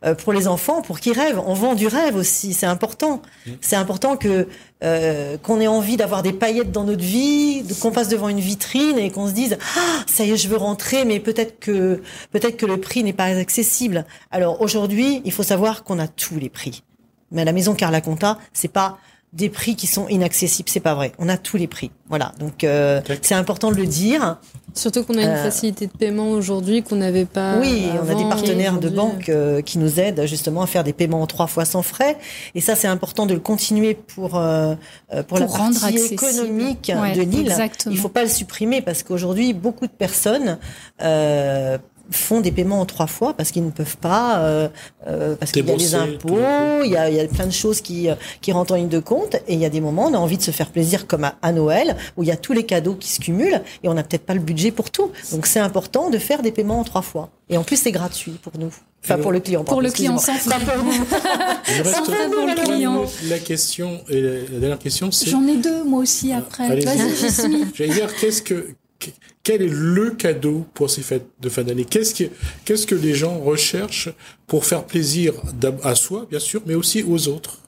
euh, 0.05 0.15
pour 0.15 0.31
les 0.31 0.47
enfants, 0.47 0.81
pour 0.81 0.99
qu'ils 1.01 1.13
rêvent. 1.19 1.41
On 1.45 1.53
vend 1.53 1.75
du 1.75 1.87
rêve 1.87 2.15
aussi, 2.15 2.53
c'est 2.53 2.65
important. 2.65 3.21
C'est 3.61 3.75
important 3.75 4.15
que 4.17 4.47
euh, 4.83 5.37
qu'on 5.37 5.59
ait 5.59 5.67
envie 5.67 5.97
d'avoir 5.97 6.21
des 6.21 6.33
paillettes 6.33 6.71
dans 6.71 6.83
notre 6.83 7.03
vie, 7.03 7.63
qu'on 7.81 7.91
passe 7.91 8.09
devant 8.09 8.29
une 8.29 8.39
vitrine 8.39 8.99
et 8.99 9.09
qu'on 9.09 9.27
se 9.27 9.33
dise 9.33 9.57
ah 9.75 10.03
ça 10.05 10.23
y 10.23 10.31
est 10.31 10.37
je 10.37 10.47
veux 10.47 10.57
rentrer, 10.57 11.03
mais 11.03 11.19
peut-être 11.19 11.59
que 11.59 12.01
peut-être 12.31 12.57
que 12.57 12.65
le 12.65 12.77
prix 12.77 13.03
n'est 13.03 13.13
pas 13.13 13.25
accessible. 13.25 14.05
Alors 14.29 14.61
aujourd'hui, 14.61 15.21
il 15.25 15.31
faut 15.31 15.43
savoir 15.43 15.83
qu'on 15.83 15.97
a 15.97 16.07
tous 16.07 16.37
les 16.37 16.49
prix. 16.49 16.83
Mais 17.31 17.41
à 17.41 17.45
la 17.45 17.53
maison 17.53 17.73
Carla 17.73 18.01
Conta, 18.01 18.37
c'est 18.53 18.71
pas 18.71 18.99
des 19.33 19.49
prix 19.49 19.75
qui 19.75 19.87
sont 19.87 20.07
inaccessibles, 20.07 20.69
c'est 20.69 20.79
pas 20.79 20.95
vrai. 20.95 21.11
On 21.19 21.27
a 21.29 21.37
tous 21.37 21.57
les 21.57 21.67
prix. 21.67 21.91
Voilà, 22.09 22.31
donc 22.39 22.63
euh, 22.63 23.01
c'est 23.21 23.35
important 23.35 23.71
de 23.71 23.75
le 23.75 23.85
dire. 23.85 24.37
Surtout 24.73 25.03
qu'on 25.03 25.17
a 25.17 25.21
une 25.21 25.27
Euh, 25.27 25.43
facilité 25.43 25.87
de 25.87 25.91
paiement 25.91 26.29
aujourd'hui 26.31 26.81
qu'on 26.81 26.95
n'avait 26.95 27.25
pas. 27.25 27.57
Oui, 27.59 27.87
on 28.01 28.09
a 28.09 28.15
des 28.15 28.23
partenaires 28.23 28.79
de 28.79 28.89
banque 28.89 29.27
euh, 29.29 29.61
qui 29.61 29.79
nous 29.79 29.99
aident 29.99 30.25
justement 30.25 30.61
à 30.61 30.67
faire 30.67 30.83
des 30.83 30.93
paiements 30.93 31.21
en 31.21 31.27
trois 31.27 31.47
fois 31.47 31.65
sans 31.65 31.81
frais. 31.81 32.17
Et 32.55 32.61
ça, 32.61 32.75
c'est 32.75 32.87
important 32.87 33.25
de 33.25 33.33
le 33.33 33.39
continuer 33.39 33.95
pour 33.95 34.37
euh, 34.37 34.75
euh, 35.13 35.23
pour, 35.23 35.39
la 35.39 35.45
Pour 35.45 35.57
rendre 35.57 35.79
partie 35.79 35.95
accessible. 35.95 36.13
économique 36.23 36.91
Ouais, 36.95 37.13
de 37.13 37.21
l'île. 37.21 37.53
Il 37.89 37.97
faut 37.97 38.09
pas 38.09 38.23
le 38.23 38.29
supprimer 38.29 38.81
parce 38.81 39.03
qu'aujourd'hui, 39.03 39.53
beaucoup 39.53 39.87
de 39.87 39.91
personnes 39.91 40.57
euh, 41.01 41.77
font 42.11 42.41
des 42.41 42.51
paiements 42.51 42.81
en 42.81 42.85
trois 42.85 43.07
fois 43.07 43.33
parce 43.33 43.51
qu'ils 43.51 43.65
ne 43.65 43.71
peuvent 43.71 43.97
pas, 43.97 44.39
euh, 44.39 44.69
euh, 45.07 45.35
parce 45.35 45.51
qu'il 45.51 45.65
y 45.65 45.71
a 45.71 45.75
les 45.75 45.95
impôts, 45.95 46.39
il 46.83 46.91
y 46.91 46.97
a, 46.97 47.09
il 47.09 47.15
y 47.15 47.19
a 47.19 47.27
plein 47.27 47.45
de 47.45 47.51
choses 47.51 47.81
qui, 47.81 48.09
euh, 48.09 48.15
qui 48.41 48.51
rentrent 48.51 48.73
en 48.73 48.77
ligne 48.77 48.87
de 48.89 48.99
compte. 48.99 49.35
Et 49.47 49.53
il 49.53 49.59
y 49.59 49.65
a 49.65 49.69
des 49.69 49.81
moments, 49.81 50.05
on 50.05 50.13
a 50.13 50.17
envie 50.17 50.37
de 50.37 50.43
se 50.43 50.51
faire 50.51 50.69
plaisir 50.69 51.07
comme 51.07 51.23
à, 51.23 51.35
à 51.41 51.51
Noël, 51.51 51.95
où 52.15 52.23
il 52.23 52.29
y 52.29 52.31
a 52.31 52.37
tous 52.37 52.53
les 52.53 52.65
cadeaux 52.65 52.95
qui 52.95 53.09
se 53.09 53.19
cumulent 53.19 53.61
et 53.83 53.89
on 53.89 53.93
n'a 53.93 54.03
peut-être 54.03 54.25
pas 54.25 54.33
le 54.33 54.39
budget 54.39 54.71
pour 54.71 54.91
tout. 54.91 55.11
Donc 55.31 55.45
c'est 55.47 55.59
important 55.59 56.09
de 56.09 56.17
faire 56.17 56.41
des 56.41 56.51
paiements 56.51 56.79
en 56.79 56.83
trois 56.83 57.01
fois. 57.01 57.29
Et 57.49 57.57
en 57.57 57.63
plus, 57.63 57.77
c'est 57.77 57.91
gratuit 57.91 58.33
pour 58.41 58.53
nous. 58.59 58.71
Enfin, 59.03 59.17
pour 59.19 59.31
le 59.31 59.39
client. 59.39 59.63
pour 59.63 59.81
le 59.81 59.89
client 59.89 60.17
sans 60.17 60.33
frais. 60.33 60.59
Pas 60.59 60.73
pour 60.73 60.83
nous. 60.83 60.91
Il 61.69 61.81
reste 61.81 61.95
Ça 61.95 62.03
fait 62.03 62.29
pour 62.29 62.45
le 62.45 62.65
client. 62.65 63.05
La 63.29 63.39
question, 63.39 64.01
et 64.09 64.21
la, 64.21 64.59
dernière 64.59 64.79
question, 64.79 65.11
c'est... 65.11 65.29
J'en 65.29 65.47
ai 65.47 65.57
deux 65.57 65.83
moi 65.83 66.01
aussi 66.01 66.33
après. 66.33 66.65
Allez-y. 66.65 66.85
Vas-y, 66.85 67.15
Jasmine. 67.15 67.71
J'allais 67.73 67.93
dire, 67.93 68.13
qu'est-ce 68.15 68.41
que, 68.41 68.67
que- 68.99 69.11
quel 69.47 69.61
est 69.61 69.71
le 69.71 70.09
cadeau 70.09 70.65
pour 70.73 70.89
ces 70.89 71.01
fêtes 71.01 71.25
de 71.39 71.47
fin 71.47 71.63
d'année? 71.63 71.85
Qu'est-ce 71.85 72.13
que, 72.13 72.25
qu'est-ce 72.65 72.85
que 72.85 72.95
les 72.95 73.13
gens 73.13 73.39
recherchent 73.39 74.09
pour 74.45 74.65
faire 74.65 74.83
plaisir 74.83 75.35
à 75.83 75.95
soi, 75.95 76.27
bien 76.29 76.39
sûr, 76.39 76.61
mais 76.65 76.75
aussi 76.75 77.01
aux 77.01 77.29
autres? 77.29 77.61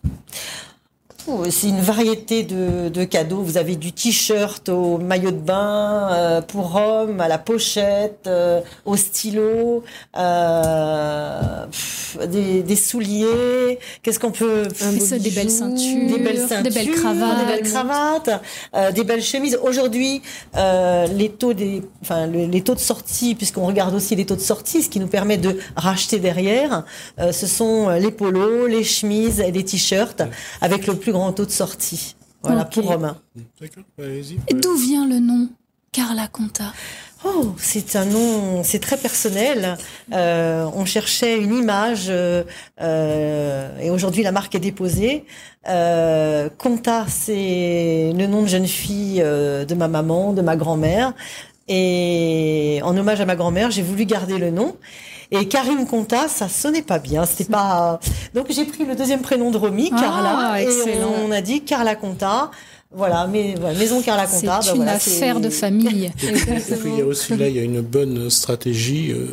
C'est 1.49 1.67
une 1.69 1.79
variété 1.81 2.43
de, 2.43 2.89
de 2.89 3.03
cadeaux. 3.03 3.41
Vous 3.41 3.57
avez 3.57 3.75
du 3.75 3.91
t-shirt 3.91 4.67
au 4.69 4.97
maillot 4.97 5.31
de 5.31 5.37
bain, 5.37 6.09
euh, 6.11 6.41
pour 6.41 6.75
homme, 6.75 7.19
à 7.21 7.27
la 7.27 7.37
pochette, 7.37 8.25
euh, 8.27 8.61
au 8.85 8.95
stylo, 8.95 9.83
euh, 10.17 11.65
pff, 11.67 12.17
des, 12.29 12.63
des 12.63 12.75
souliers. 12.75 13.79
Qu'est-ce 14.01 14.19
qu'on 14.19 14.31
peut 14.31 14.63
Ça, 14.73 14.91
des 15.19 15.29
belles 15.29 15.51
ceintures, 15.51 16.17
des 16.17 16.23
belles 16.23 16.39
ceintures, 16.39 16.63
des 16.63 16.69
belles 16.71 16.91
cravates. 16.91 17.39
des 17.39 17.45
belles 17.53 17.63
cravates, 17.71 18.29
euh, 18.75 18.91
des 18.91 19.03
belles 19.03 19.21
chemises. 19.23 19.57
Aujourd'hui, 19.61 20.21
euh, 20.57 21.05
les 21.07 21.29
taux 21.29 21.53
des, 21.53 21.81
enfin 22.01 22.27
le- 22.27 22.45
les 22.45 22.61
taux 22.61 22.75
de 22.75 22.79
sortie, 22.79 23.35
puisqu'on 23.35 23.65
regarde 23.65 23.93
aussi 23.93 24.15
les 24.15 24.25
taux 24.25 24.35
de 24.35 24.41
sortie, 24.41 24.81
ce 24.81 24.89
qui 24.89 24.99
nous 24.99 25.07
permet 25.07 25.37
de 25.37 25.57
racheter 25.75 26.19
derrière, 26.19 26.83
euh, 27.19 27.31
ce 27.31 27.45
sont 27.47 27.89
les 27.89 28.11
polos, 28.11 28.67
les 28.67 28.83
chemises 28.83 29.39
et 29.41 29.51
les 29.51 29.63
t-shirts 29.63 30.23
avec 30.61 30.87
le 30.87 30.95
plus 30.95 31.11
grand 31.11 31.18
taux 31.33 31.45
de 31.45 31.51
sortie. 31.51 32.15
Voilà 32.43 32.61
Ok. 32.63 32.73
pour 32.73 32.89
hommes. 32.91 33.15
D'accord 33.59 33.83
Allez-y. 33.99 34.39
Et 34.47 34.53
D'où 34.53 34.75
vient 34.75 35.07
le 35.07 35.19
nom 35.19 35.49
Carla 35.91 36.27
Conta 36.27 36.73
Oh, 37.25 37.53
c'est 37.57 37.97
un 37.97 38.05
nom, 38.05 38.63
c'est 38.63 38.79
très 38.79 38.95
personnel. 38.95 39.77
Euh, 40.13 40.65
on 40.73 40.85
cherchait 40.85 41.37
une 41.37 41.53
image 41.53 42.05
euh, 42.07 42.43
euh, 42.79 43.77
et 43.81 43.89
aujourd'hui 43.89 44.23
la 44.23 44.31
marque 44.31 44.55
est 44.55 44.59
déposée. 44.59 45.25
Euh, 45.67 46.47
Conta, 46.57 47.05
c'est 47.09 48.13
le 48.15 48.25
nom 48.25 48.43
de 48.43 48.47
jeune 48.47 48.67
fille 48.67 49.21
euh, 49.21 49.65
de 49.65 49.75
ma 49.75 49.89
maman, 49.89 50.31
de 50.31 50.41
ma 50.41 50.55
grand-mère. 50.55 51.13
Et 51.67 52.79
en 52.83 52.95
hommage 52.97 53.19
à 53.19 53.25
ma 53.25 53.35
grand-mère, 53.35 53.69
j'ai 53.69 53.81
voulu 53.83 54.05
garder 54.05 54.37
le 54.37 54.49
nom. 54.51 54.77
Et 55.31 55.47
Karine 55.47 55.85
Conta, 55.85 56.27
ça 56.27 56.49
sonnait 56.49 56.81
pas 56.81 56.97
bien. 56.99 57.25
C'était 57.25 57.51
pas. 57.51 57.99
Donc 58.33 58.47
j'ai 58.49 58.65
pris 58.65 58.85
le 58.85 58.95
deuxième 58.95 59.21
prénom 59.21 59.51
de 59.51 59.57
Romy, 59.57 59.91
Ah, 59.93 59.99
Carla, 60.01 60.61
et 60.61 60.63
excellent. 60.63 61.13
on 61.25 61.31
a 61.31 61.41
dit 61.41 61.61
Carla 61.61 61.95
Conta. 61.95 62.49
Voilà, 62.91 63.27
mais 63.27 63.53
voilà, 63.59 63.77
maison 63.77 64.01
Carla 64.01 64.25
C'est 64.25 64.47
Conta. 64.47 64.59
bah 64.61 64.71
une 64.71 64.75
voilà, 64.77 64.93
affaire 64.93 65.35
c'est- 65.35 65.41
de 65.41 65.49
famille. 65.51 66.05
Et 66.05 66.09
puis, 66.09 66.27
et 66.27 66.75
puis, 66.75 66.89
il 66.91 66.97
y 66.97 67.01
a 67.01 67.05
aussi 67.05 67.37
là, 67.37 67.47
il 67.47 67.55
y 67.55 67.59
a 67.59 67.61
une 67.61 67.81
bonne 67.81 68.31
stratégie. 68.31 69.11
euh, 69.11 69.27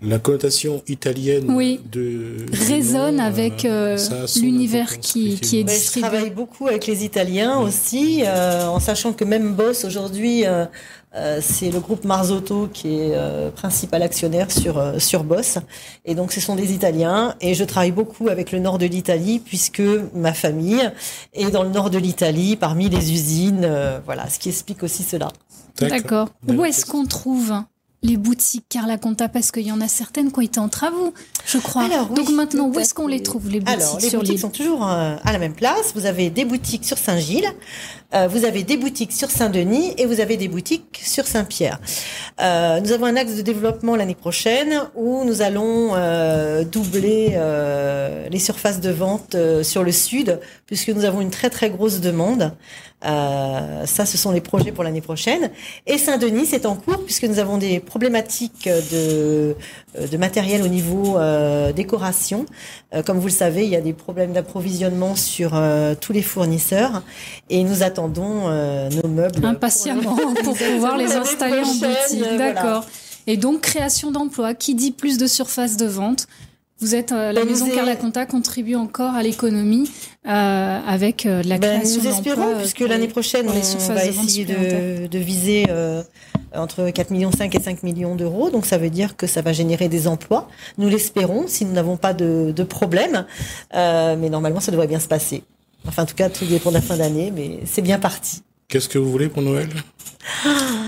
la 0.00 0.18
connotation 0.18 0.82
italienne 0.88 1.44
Oui. 1.54 1.80
de 1.92 2.46
Résonne 2.66 3.20
avec, 3.20 3.66
euh, 3.66 3.98
son 3.98 4.40
l'univers 4.40 5.00
qui- 5.00 5.38
qui 5.38 5.58
est 5.58 5.60
effectivement. 5.60 5.66
Ouais, 5.66 5.74
je 5.74 5.78
distribué. 5.80 6.08
travaille 6.08 6.30
beaucoup 6.30 6.66
avec 6.68 6.86
les 6.86 7.04
Italiens 7.04 7.58
aussi, 7.58 8.22
euh, 8.24 8.66
en 8.68 8.80
sachant 8.80 9.12
que 9.12 9.24
même 9.24 9.52
Boss 9.52 9.84
aujourd'hui, 9.84 10.46
euh, 11.18 11.40
c'est 11.42 11.70
le 11.70 11.80
groupe 11.80 12.04
Marzotto 12.04 12.68
qui 12.72 12.94
est 12.94 13.14
euh, 13.14 13.50
principal 13.50 14.02
actionnaire 14.02 14.50
sur 14.50 14.78
euh, 14.78 14.98
sur 14.98 15.24
Boss, 15.24 15.58
et 16.04 16.14
donc 16.14 16.32
ce 16.32 16.40
sont 16.40 16.54
des 16.54 16.72
Italiens. 16.72 17.34
Et 17.40 17.54
je 17.54 17.64
travaille 17.64 17.92
beaucoup 17.92 18.28
avec 18.28 18.52
le 18.52 18.60
nord 18.60 18.78
de 18.78 18.86
l'Italie 18.86 19.40
puisque 19.40 19.82
ma 20.14 20.32
famille 20.32 20.90
est 21.34 21.50
dans 21.50 21.62
le 21.64 21.70
nord 21.70 21.90
de 21.90 21.98
l'Italie, 21.98 22.56
parmi 22.56 22.88
les 22.88 23.12
usines, 23.12 23.64
euh, 23.64 23.98
voilà, 24.04 24.28
ce 24.28 24.38
qui 24.38 24.48
explique 24.48 24.82
aussi 24.82 25.02
cela. 25.02 25.28
D'accord. 25.80 26.28
Où 26.46 26.64
est-ce 26.64 26.86
qu'on 26.86 27.06
trouve 27.06 27.52
les 28.02 28.16
boutiques 28.16 28.66
Carla 28.68 28.96
Conta? 28.98 29.28
Parce 29.28 29.50
qu'il 29.52 29.66
y 29.66 29.72
en 29.72 29.80
a 29.80 29.88
certaines 29.88 30.32
qui 30.32 30.38
ont 30.38 30.42
été 30.42 30.60
en 30.60 30.68
travaux, 30.68 31.14
je 31.46 31.58
crois. 31.58 31.84
Alors, 31.84 32.08
oui, 32.10 32.16
Donc 32.16 32.30
maintenant, 32.30 32.68
où 32.68 32.78
est-ce 32.78 32.94
qu'on 32.94 33.06
les 33.06 33.22
trouve, 33.22 33.48
les 33.48 33.60
boutiques 33.60 33.80
Alors, 33.80 33.98
les 34.00 34.08
sur 34.08 34.20
boutiques 34.20 34.38
sont 34.40 34.50
toujours 34.50 34.84
à 34.84 35.32
la 35.32 35.38
même 35.38 35.54
place. 35.54 35.92
Vous 35.94 36.06
avez 36.06 36.30
des 36.30 36.44
boutiques 36.44 36.84
sur 36.84 36.98
Saint-Gilles, 36.98 37.48
euh, 38.14 38.26
vous 38.26 38.46
avez 38.46 38.62
des 38.62 38.78
boutiques 38.78 39.12
sur 39.12 39.30
Saint-Denis 39.30 39.92
et 39.98 40.06
vous 40.06 40.20
avez 40.20 40.38
des 40.38 40.48
boutiques 40.48 40.98
sur 41.04 41.26
Saint-Pierre. 41.26 41.78
Euh, 42.40 42.80
nous 42.80 42.92
avons 42.92 43.04
un 43.04 43.16
axe 43.16 43.34
de 43.34 43.42
développement 43.42 43.96
l'année 43.96 44.14
prochaine 44.14 44.80
où 44.94 45.24
nous 45.24 45.42
allons 45.42 45.90
euh, 45.94 46.64
doubler 46.64 47.32
euh, 47.34 48.26
les 48.30 48.38
surfaces 48.38 48.80
de 48.80 48.90
vente 48.90 49.34
euh, 49.34 49.62
sur 49.62 49.82
le 49.84 49.92
sud 49.92 50.40
puisque 50.64 50.88
nous 50.88 51.04
avons 51.04 51.20
une 51.20 51.30
très 51.30 51.50
très 51.50 51.68
grosse 51.68 52.00
demande. 52.00 52.52
Euh, 53.04 53.86
ça, 53.86 54.06
ce 54.06 54.18
sont 54.18 54.32
les 54.32 54.40
projets 54.40 54.72
pour 54.72 54.82
l'année 54.82 55.00
prochaine. 55.00 55.50
Et 55.86 55.98
Saint-Denis, 55.98 56.46
c'est 56.46 56.66
en 56.66 56.74
cours 56.74 57.04
puisque 57.04 57.24
nous 57.24 57.38
avons 57.38 57.56
des 57.56 57.78
problématiques 57.78 58.68
de, 58.90 59.54
de 60.10 60.16
matériel 60.16 60.62
au 60.62 60.68
niveau 60.68 61.16
euh, 61.16 61.72
décoration. 61.72 62.44
Euh, 62.94 63.02
comme 63.02 63.18
vous 63.18 63.28
le 63.28 63.32
savez, 63.32 63.64
il 63.64 63.70
y 63.70 63.76
a 63.76 63.80
des 63.80 63.92
problèmes 63.92 64.32
d'approvisionnement 64.32 65.14
sur 65.14 65.60
tous 66.00 66.12
les 66.12 66.22
fournisseurs 66.22 67.02
et 67.50 67.62
nous 67.62 67.82
attendons 67.82 67.97
euh, 67.98 68.88
nos 69.02 69.08
meubles. 69.08 69.44
Impatiemment 69.44 70.16
pour 70.44 70.54
pouvoir 70.56 70.96
les 70.96 71.14
installer 71.14 71.60
en 71.60 71.74
boutique. 71.74 72.18
voilà. 72.18 72.52
D'accord. 72.52 72.84
Et 73.26 73.36
donc, 73.36 73.60
création 73.60 74.10
d'emplois. 74.10 74.54
Qui 74.54 74.74
dit 74.74 74.90
plus 74.92 75.18
de 75.18 75.26
surface 75.26 75.76
de 75.76 75.86
vente 75.86 76.26
vous 76.80 76.94
êtes 76.94 77.10
euh, 77.10 77.32
la 77.32 77.40
Ben, 77.40 77.48
maison 77.50 77.66
nous 77.66 77.74
Carla 77.74 77.96
Conta 77.96 78.24
contribue 78.24 78.76
encore 78.76 79.14
à 79.14 79.22
l'économie 79.24 79.90
euh, 80.28 80.80
avec 80.86 81.26
euh, 81.26 81.42
de 81.42 81.48
la 81.48 81.58
Ben, 81.58 81.80
création 81.80 82.02
nous 82.04 82.10
d'emplois. 82.10 82.32
espérons, 82.34 82.54
euh, 82.54 82.58
puisque 82.60 82.80
l'année 82.80 83.08
prochaine, 83.08 83.48
on 83.48 83.92
va 83.92 84.04
essayer 84.04 84.44
de, 84.44 85.08
de 85.08 85.18
viser 85.18 85.66
entre 86.54 86.88
4 86.90 87.10
millions 87.10 87.32
5 87.32 87.52
et 87.54 87.60
5 87.60 87.82
millions 87.82 88.14
d'euros. 88.14 88.50
Donc 88.50 88.64
ça 88.64 88.78
veut 88.78 88.90
dire 88.90 89.16
que 89.16 89.26
ça 89.26 89.42
va 89.42 89.52
générer 89.52 89.88
des 89.88 90.06
emplois. 90.06 90.48
Nous 90.78 90.88
l'espérons, 90.88 91.46
si 91.48 91.64
nous 91.64 91.72
n'avons 91.72 91.96
pas 91.96 92.14
de, 92.14 92.52
de 92.54 92.62
problème. 92.62 93.26
Mais 93.74 94.30
normalement, 94.30 94.60
ça 94.60 94.70
devrait 94.70 94.86
bien 94.86 95.00
se 95.00 95.08
passer. 95.08 95.42
Enfin, 95.88 96.02
en 96.04 96.06
tout 96.06 96.14
cas, 96.14 96.28
tout 96.28 96.44
dépend 96.44 96.70
de 96.70 96.74
la 96.76 96.82
fin 96.82 96.96
d'année, 96.96 97.32
mais 97.34 97.60
c'est 97.66 97.82
bien 97.82 97.98
parti. 97.98 98.42
Qu'est-ce 98.68 98.88
que 98.88 98.98
vous 98.98 99.10
voulez 99.10 99.28
pour 99.28 99.42
Noël? 99.42 99.68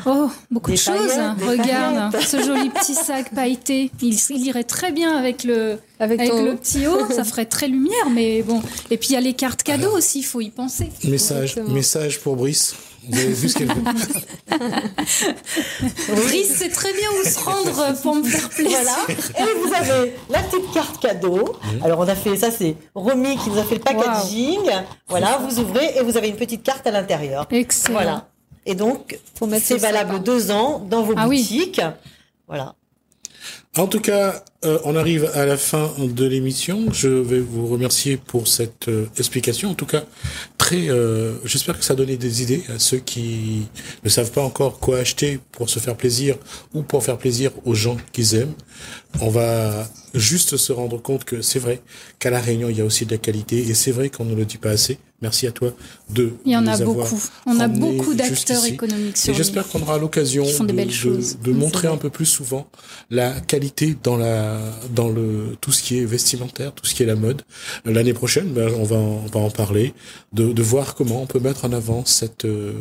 Oh, 0.07 0.31
beaucoup 0.51 0.71
Des 0.71 0.77
de 0.77 0.81
choses. 0.83 1.13
des 1.39 1.45
Regarde 1.47 2.13
paillettes. 2.13 2.29
ce 2.29 2.43
joli 2.43 2.69
petit 2.69 2.95
sac 2.95 3.35
pailleté. 3.35 3.91
Il, 4.03 4.15
il 4.31 4.47
irait 4.47 4.65
très 4.65 4.93
bien 4.93 5.17
avec 5.17 5.45
le 5.45 5.79
Avec, 5.99 6.21
avec 6.21 6.31
ton- 6.31 6.45
le 6.45 6.57
petit 6.57 6.87
haut. 6.87 7.11
Ça 7.11 7.25
ferait 7.25 7.47
très 7.47 7.69
lumière, 7.69 8.11
mais 8.13 8.43
bon. 8.43 8.61
Et 8.91 8.99
puis 8.99 9.11
il 9.11 9.13
y 9.13 9.17
a 9.17 9.21
les 9.21 9.33
cartes 9.33 9.63
cadeaux 9.63 9.97
aussi. 9.97 10.19
Il 10.21 10.25
faut 10.25 10.43
y 10.43 10.51
penser. 10.51 10.91
Message, 11.05 11.53
Exactement. 11.53 11.75
message 11.75 12.21
pour 12.21 12.37
Brice. 12.37 12.75
Vous 13.09 13.19
avez 13.19 13.33
vu 13.33 13.49
ce 13.49 13.59
qu'elle 13.59 13.69
veut. 13.69 13.83
Brice 16.15 16.57
sait 16.57 16.69
très 16.69 16.93
bien 16.93 17.09
où 17.19 17.25
se 17.27 17.39
rendre 17.39 18.01
pour 18.03 18.15
me 18.17 18.23
faire 18.25 18.49
plaisir. 18.51 18.79
Voilà. 18.79 19.19
Et 19.39 19.55
vous 19.59 19.73
avez 19.75 20.13
la 20.29 20.43
petite 20.43 20.71
carte 20.73 21.01
cadeau. 21.01 21.57
Alors 21.83 21.99
on 22.01 22.09
a 22.09 22.15
fait 22.15 22.37
ça, 22.37 22.51
c'est 22.51 22.77
Romy 22.95 23.37
qui 23.39 23.51
nous 23.51 23.59
a 23.59 23.65
fait 23.65 23.77
le 23.77 23.81
packaging. 23.81 24.59
Voilà, 25.09 25.39
vous 25.39 25.59
ouvrez 25.61 25.97
et 25.97 26.03
vous 26.03 26.17
avez 26.17 26.29
une 26.29 26.37
petite 26.37 26.63
carte 26.63 26.87
à 26.87 26.91
l'intérieur. 26.91 27.47
Excellent. 27.51 27.95
Voilà. 27.95 28.29
Et 28.67 28.75
donc, 28.75 29.19
c'est 29.63 29.79
valable 29.79 30.23
deux 30.23 30.51
ans 30.51 30.79
dans 30.81 31.03
vos 31.03 31.15
Ah 31.17 31.27
oui. 31.27 31.41
boutiques. 31.43 31.81
Voilà. 32.47 32.75
En 33.77 33.87
tout 33.87 34.01
cas, 34.01 34.43
euh, 34.65 34.81
on 34.85 34.97
arrive 34.97 35.31
à 35.35 35.47
la 35.47 35.57
fin 35.57 35.93
de 35.97 36.27
l'émission. 36.27 36.93
Je 36.93 37.09
vais 37.09 37.39
vous 37.39 37.69
remercier 37.69 38.17
pour 38.17 38.49
cette 38.49 38.89
euh, 38.89 39.07
explication. 39.17 39.71
En 39.71 39.75
tout 39.75 39.87
cas, 39.87 40.03
très. 40.59 40.89
euh, 40.89 41.35
J'espère 41.45 41.79
que 41.79 41.85
ça 41.85 41.93
a 41.93 41.97
donné 41.97 42.17
des 42.17 42.43
idées 42.43 42.65
à 42.69 42.81
ceux 42.81 42.99
qui 42.99 43.69
ne 44.03 44.09
savent 44.09 44.33
pas 44.33 44.43
encore 44.43 44.81
quoi 44.81 44.99
acheter 44.99 45.39
pour 45.53 45.71
se 45.71 45.79
faire 45.79 45.97
plaisir 45.97 46.37
ou 46.75 46.83
pour 46.83 47.05
faire 47.05 47.17
plaisir 47.17 47.53
aux 47.65 47.75
gens 47.75 47.97
qu'ils 48.13 48.35
aiment. 48.35 48.55
On 49.21 49.29
va 49.29 49.89
juste 50.15 50.57
se 50.57 50.73
rendre 50.73 51.01
compte 51.01 51.25
que 51.25 51.41
c'est 51.41 51.61
vrai 51.61 51.81
qu'à 52.19 52.31
la 52.31 52.41
Réunion, 52.41 52.71
il 52.71 52.77
y 52.77 52.81
a 52.81 52.85
aussi 52.85 53.07
de 53.07 53.13
la 53.13 53.19
qualité 53.19 53.59
et 53.59 53.75
c'est 53.75 53.93
vrai 53.93 54.11
qu'on 54.11 54.25
ne 54.25 54.35
le 54.35 54.45
dit 54.45 54.59
pas 54.59 54.71
assez. 54.71 54.99
Merci 55.23 55.47
à 55.47 55.53
toi 55.53 55.75
de. 56.09 56.33
Il 56.47 56.53
y 56.53 56.57
en 56.57 56.67
a 56.67 56.79
beaucoup. 56.79 57.23
On 57.45 57.61
a 57.61 57.69
beaucoup 57.69 58.15
d'acteurs 58.15 58.65
économiques 58.65 59.19
sur 59.19 59.35
j'espère 59.35 59.69
qu'on 59.69 59.83
aura 59.83 59.99
l'occasion 59.99 60.45
de, 60.45 61.53
montrer 61.53 61.89
un 61.89 61.99
peu 61.99 62.09
plus 62.09 62.25
souvent 62.25 62.67
la 63.11 63.39
qualité 63.41 63.60
dans 64.03 64.17
la 64.17 64.59
dans 64.95 65.09
le 65.09 65.57
tout 65.61 65.73
ce 65.73 65.83
qui 65.83 65.99
est 65.99 66.05
vestimentaire, 66.05 66.73
tout 66.73 66.87
ce 66.87 66.95
qui 66.95 67.03
est 67.03 67.07
la 67.07 67.15
mode. 67.17 67.43
Euh, 67.87 67.93
L'année 67.93 68.13
prochaine, 68.15 68.47
ben, 68.53 68.71
on 68.79 68.85
va 68.85 68.97
en, 68.97 69.25
on 69.25 69.39
va 69.39 69.41
en 69.41 69.51
parler, 69.51 69.93
de, 70.33 70.53
de 70.53 70.63
voir 70.63 70.95
comment 70.95 71.23
on 71.23 71.27
peut 71.27 71.41
mettre 71.41 71.65
en 71.65 71.73
avant 71.73 72.05
cette 72.05 72.45
euh, 72.45 72.73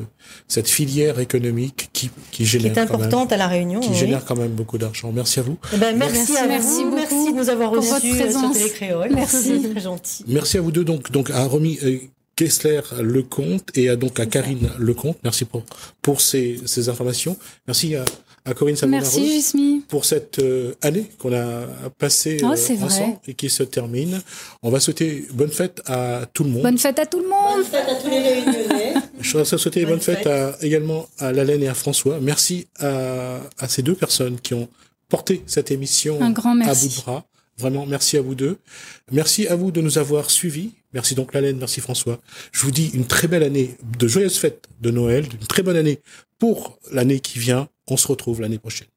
cette 0.47 0.67
filière 0.69 1.19
économique 1.19 1.89
qui 1.93 2.09
qui 2.09 2.11
Qui 2.31 2.45
génère 2.45 2.71
est 2.71 2.75
quand 2.75 2.81
même, 2.85 2.91
importante 3.07 3.31
à 3.31 3.37
la 3.37 3.47
Réunion. 3.47 3.79
qui 3.81 3.89
oui. 3.89 3.95
génère 3.95 4.25
quand 4.25 4.35
même 4.37 4.51
beaucoup 4.51 4.77
d'argent. 4.77 5.11
Merci 5.11 5.39
à 5.39 5.43
vous. 5.43 5.57
Eh 5.73 5.77
ben, 5.77 5.95
merci, 5.97 6.15
Merci, 6.33 6.37
à 6.37 6.47
merci 6.47 6.83
vous. 6.83 6.89
beaucoup 6.91 6.95
Merci 6.95 7.33
de 7.33 7.37
nous 7.37 7.49
avoir 7.49 7.71
pour 7.71 7.77
reçus 7.79 7.89
votre 7.91 8.05
euh, 8.05 8.09
sur 8.09 8.23
présence. 8.23 8.57
Télécréole. 8.57 9.11
Merci. 9.13 9.59
C'est 9.61 9.71
très 9.71 9.81
gentil. 9.81 10.23
Merci 10.27 10.57
à 10.57 10.61
vous 10.61 10.71
deux 10.71 10.85
donc 10.85 11.11
donc 11.11 11.29
à 11.31 11.43
Romy 11.45 11.77
euh, 11.83 11.97
Kessler 12.35 12.81
Lecomte 13.01 13.69
et 13.75 13.89
à 13.89 13.95
donc 13.97 14.19
à 14.19 14.25
Karine 14.25 14.69
Lecomte. 14.77 15.17
Merci 15.23 15.43
pour 15.45 15.63
pour 16.01 16.21
ces 16.21 16.59
ces 16.65 16.87
informations. 16.89 17.35
Merci 17.67 17.95
à, 17.95 18.05
à 18.45 18.53
Corinne. 18.53 18.75
Merci 18.87 19.33
Jusmi. 19.33 19.83
pour 19.87 20.05
cette 20.05 20.39
euh, 20.39 20.73
année 20.81 21.05
qu'on 21.19 21.33
a 21.33 21.65
passée 21.97 22.37
Oh, 22.43 22.47
euh, 22.47 22.55
vrai. 22.55 22.83
ensemble 22.85 23.17
et 23.27 23.33
qui 23.33 23.49
se 23.49 23.63
termine. 23.63 24.21
On 24.63 24.69
va 24.69 24.79
souhaiter 24.79 25.25
bonne 25.33 25.51
fête 25.51 25.81
à 25.85 26.25
tout 26.33 26.43
le 26.43 26.49
monde. 26.51 26.63
Bonne 26.63 26.77
fête 26.77 26.99
à 26.99 27.05
tout 27.05 27.19
le 27.19 27.27
monde. 27.27 27.63
Faites 27.65 27.87
à 27.89 27.95
tous 27.95 28.09
les 28.09 28.19
réunionnais. 28.19 28.93
Je 29.19 29.31
voudrais 29.37 29.57
souhaiter 29.57 29.81
bonne, 29.81 29.89
Bonne 29.95 29.99
fête, 30.01 30.25
à, 30.27 30.55
également 30.61 31.07
à 31.17 31.31
Lalaine 31.31 31.63
et 31.63 31.67
à 31.67 31.73
François. 31.73 32.19
Merci 32.21 32.67
à, 32.79 33.39
à 33.57 33.67
ces 33.67 33.81
deux 33.81 33.95
personnes 33.95 34.39
qui 34.39 34.53
ont 34.53 34.67
porté 35.09 35.43
cette 35.47 35.71
émission 35.71 36.21
Un 36.21 36.31
grand 36.31 36.59
à 36.61 36.73
bout 36.73 36.87
de 36.87 36.95
bras. 37.01 37.25
Vraiment, 37.59 37.85
merci 37.85 38.15
à 38.15 38.21
vous 38.21 38.35
deux. 38.35 38.57
Merci 39.11 39.47
à 39.47 39.55
vous 39.55 39.71
de 39.71 39.81
nous 39.81 39.97
avoir 39.97 40.31
suivis. 40.31 40.75
Merci 40.93 41.13
donc 41.13 41.33
Lalaine, 41.33 41.57
merci 41.57 41.81
François. 41.81 42.19
Je 42.53 42.61
vous 42.61 42.71
dis 42.71 42.89
une 42.93 43.05
très 43.05 43.27
belle 43.27 43.43
année, 43.43 43.75
de 43.97 44.07
joyeuses 44.07 44.37
fêtes 44.37 44.67
de 44.79 44.89
Noël, 44.91 45.25
une 45.39 45.45
très 45.45 45.61
bonne 45.61 45.75
année 45.75 45.99
pour 46.39 46.79
l'année 46.91 47.19
qui 47.19 47.37
vient. 47.37 47.67
On 47.87 47.97
se 47.97 48.07
retrouve 48.07 48.39
l'année 48.39 48.59
prochaine. 48.59 48.87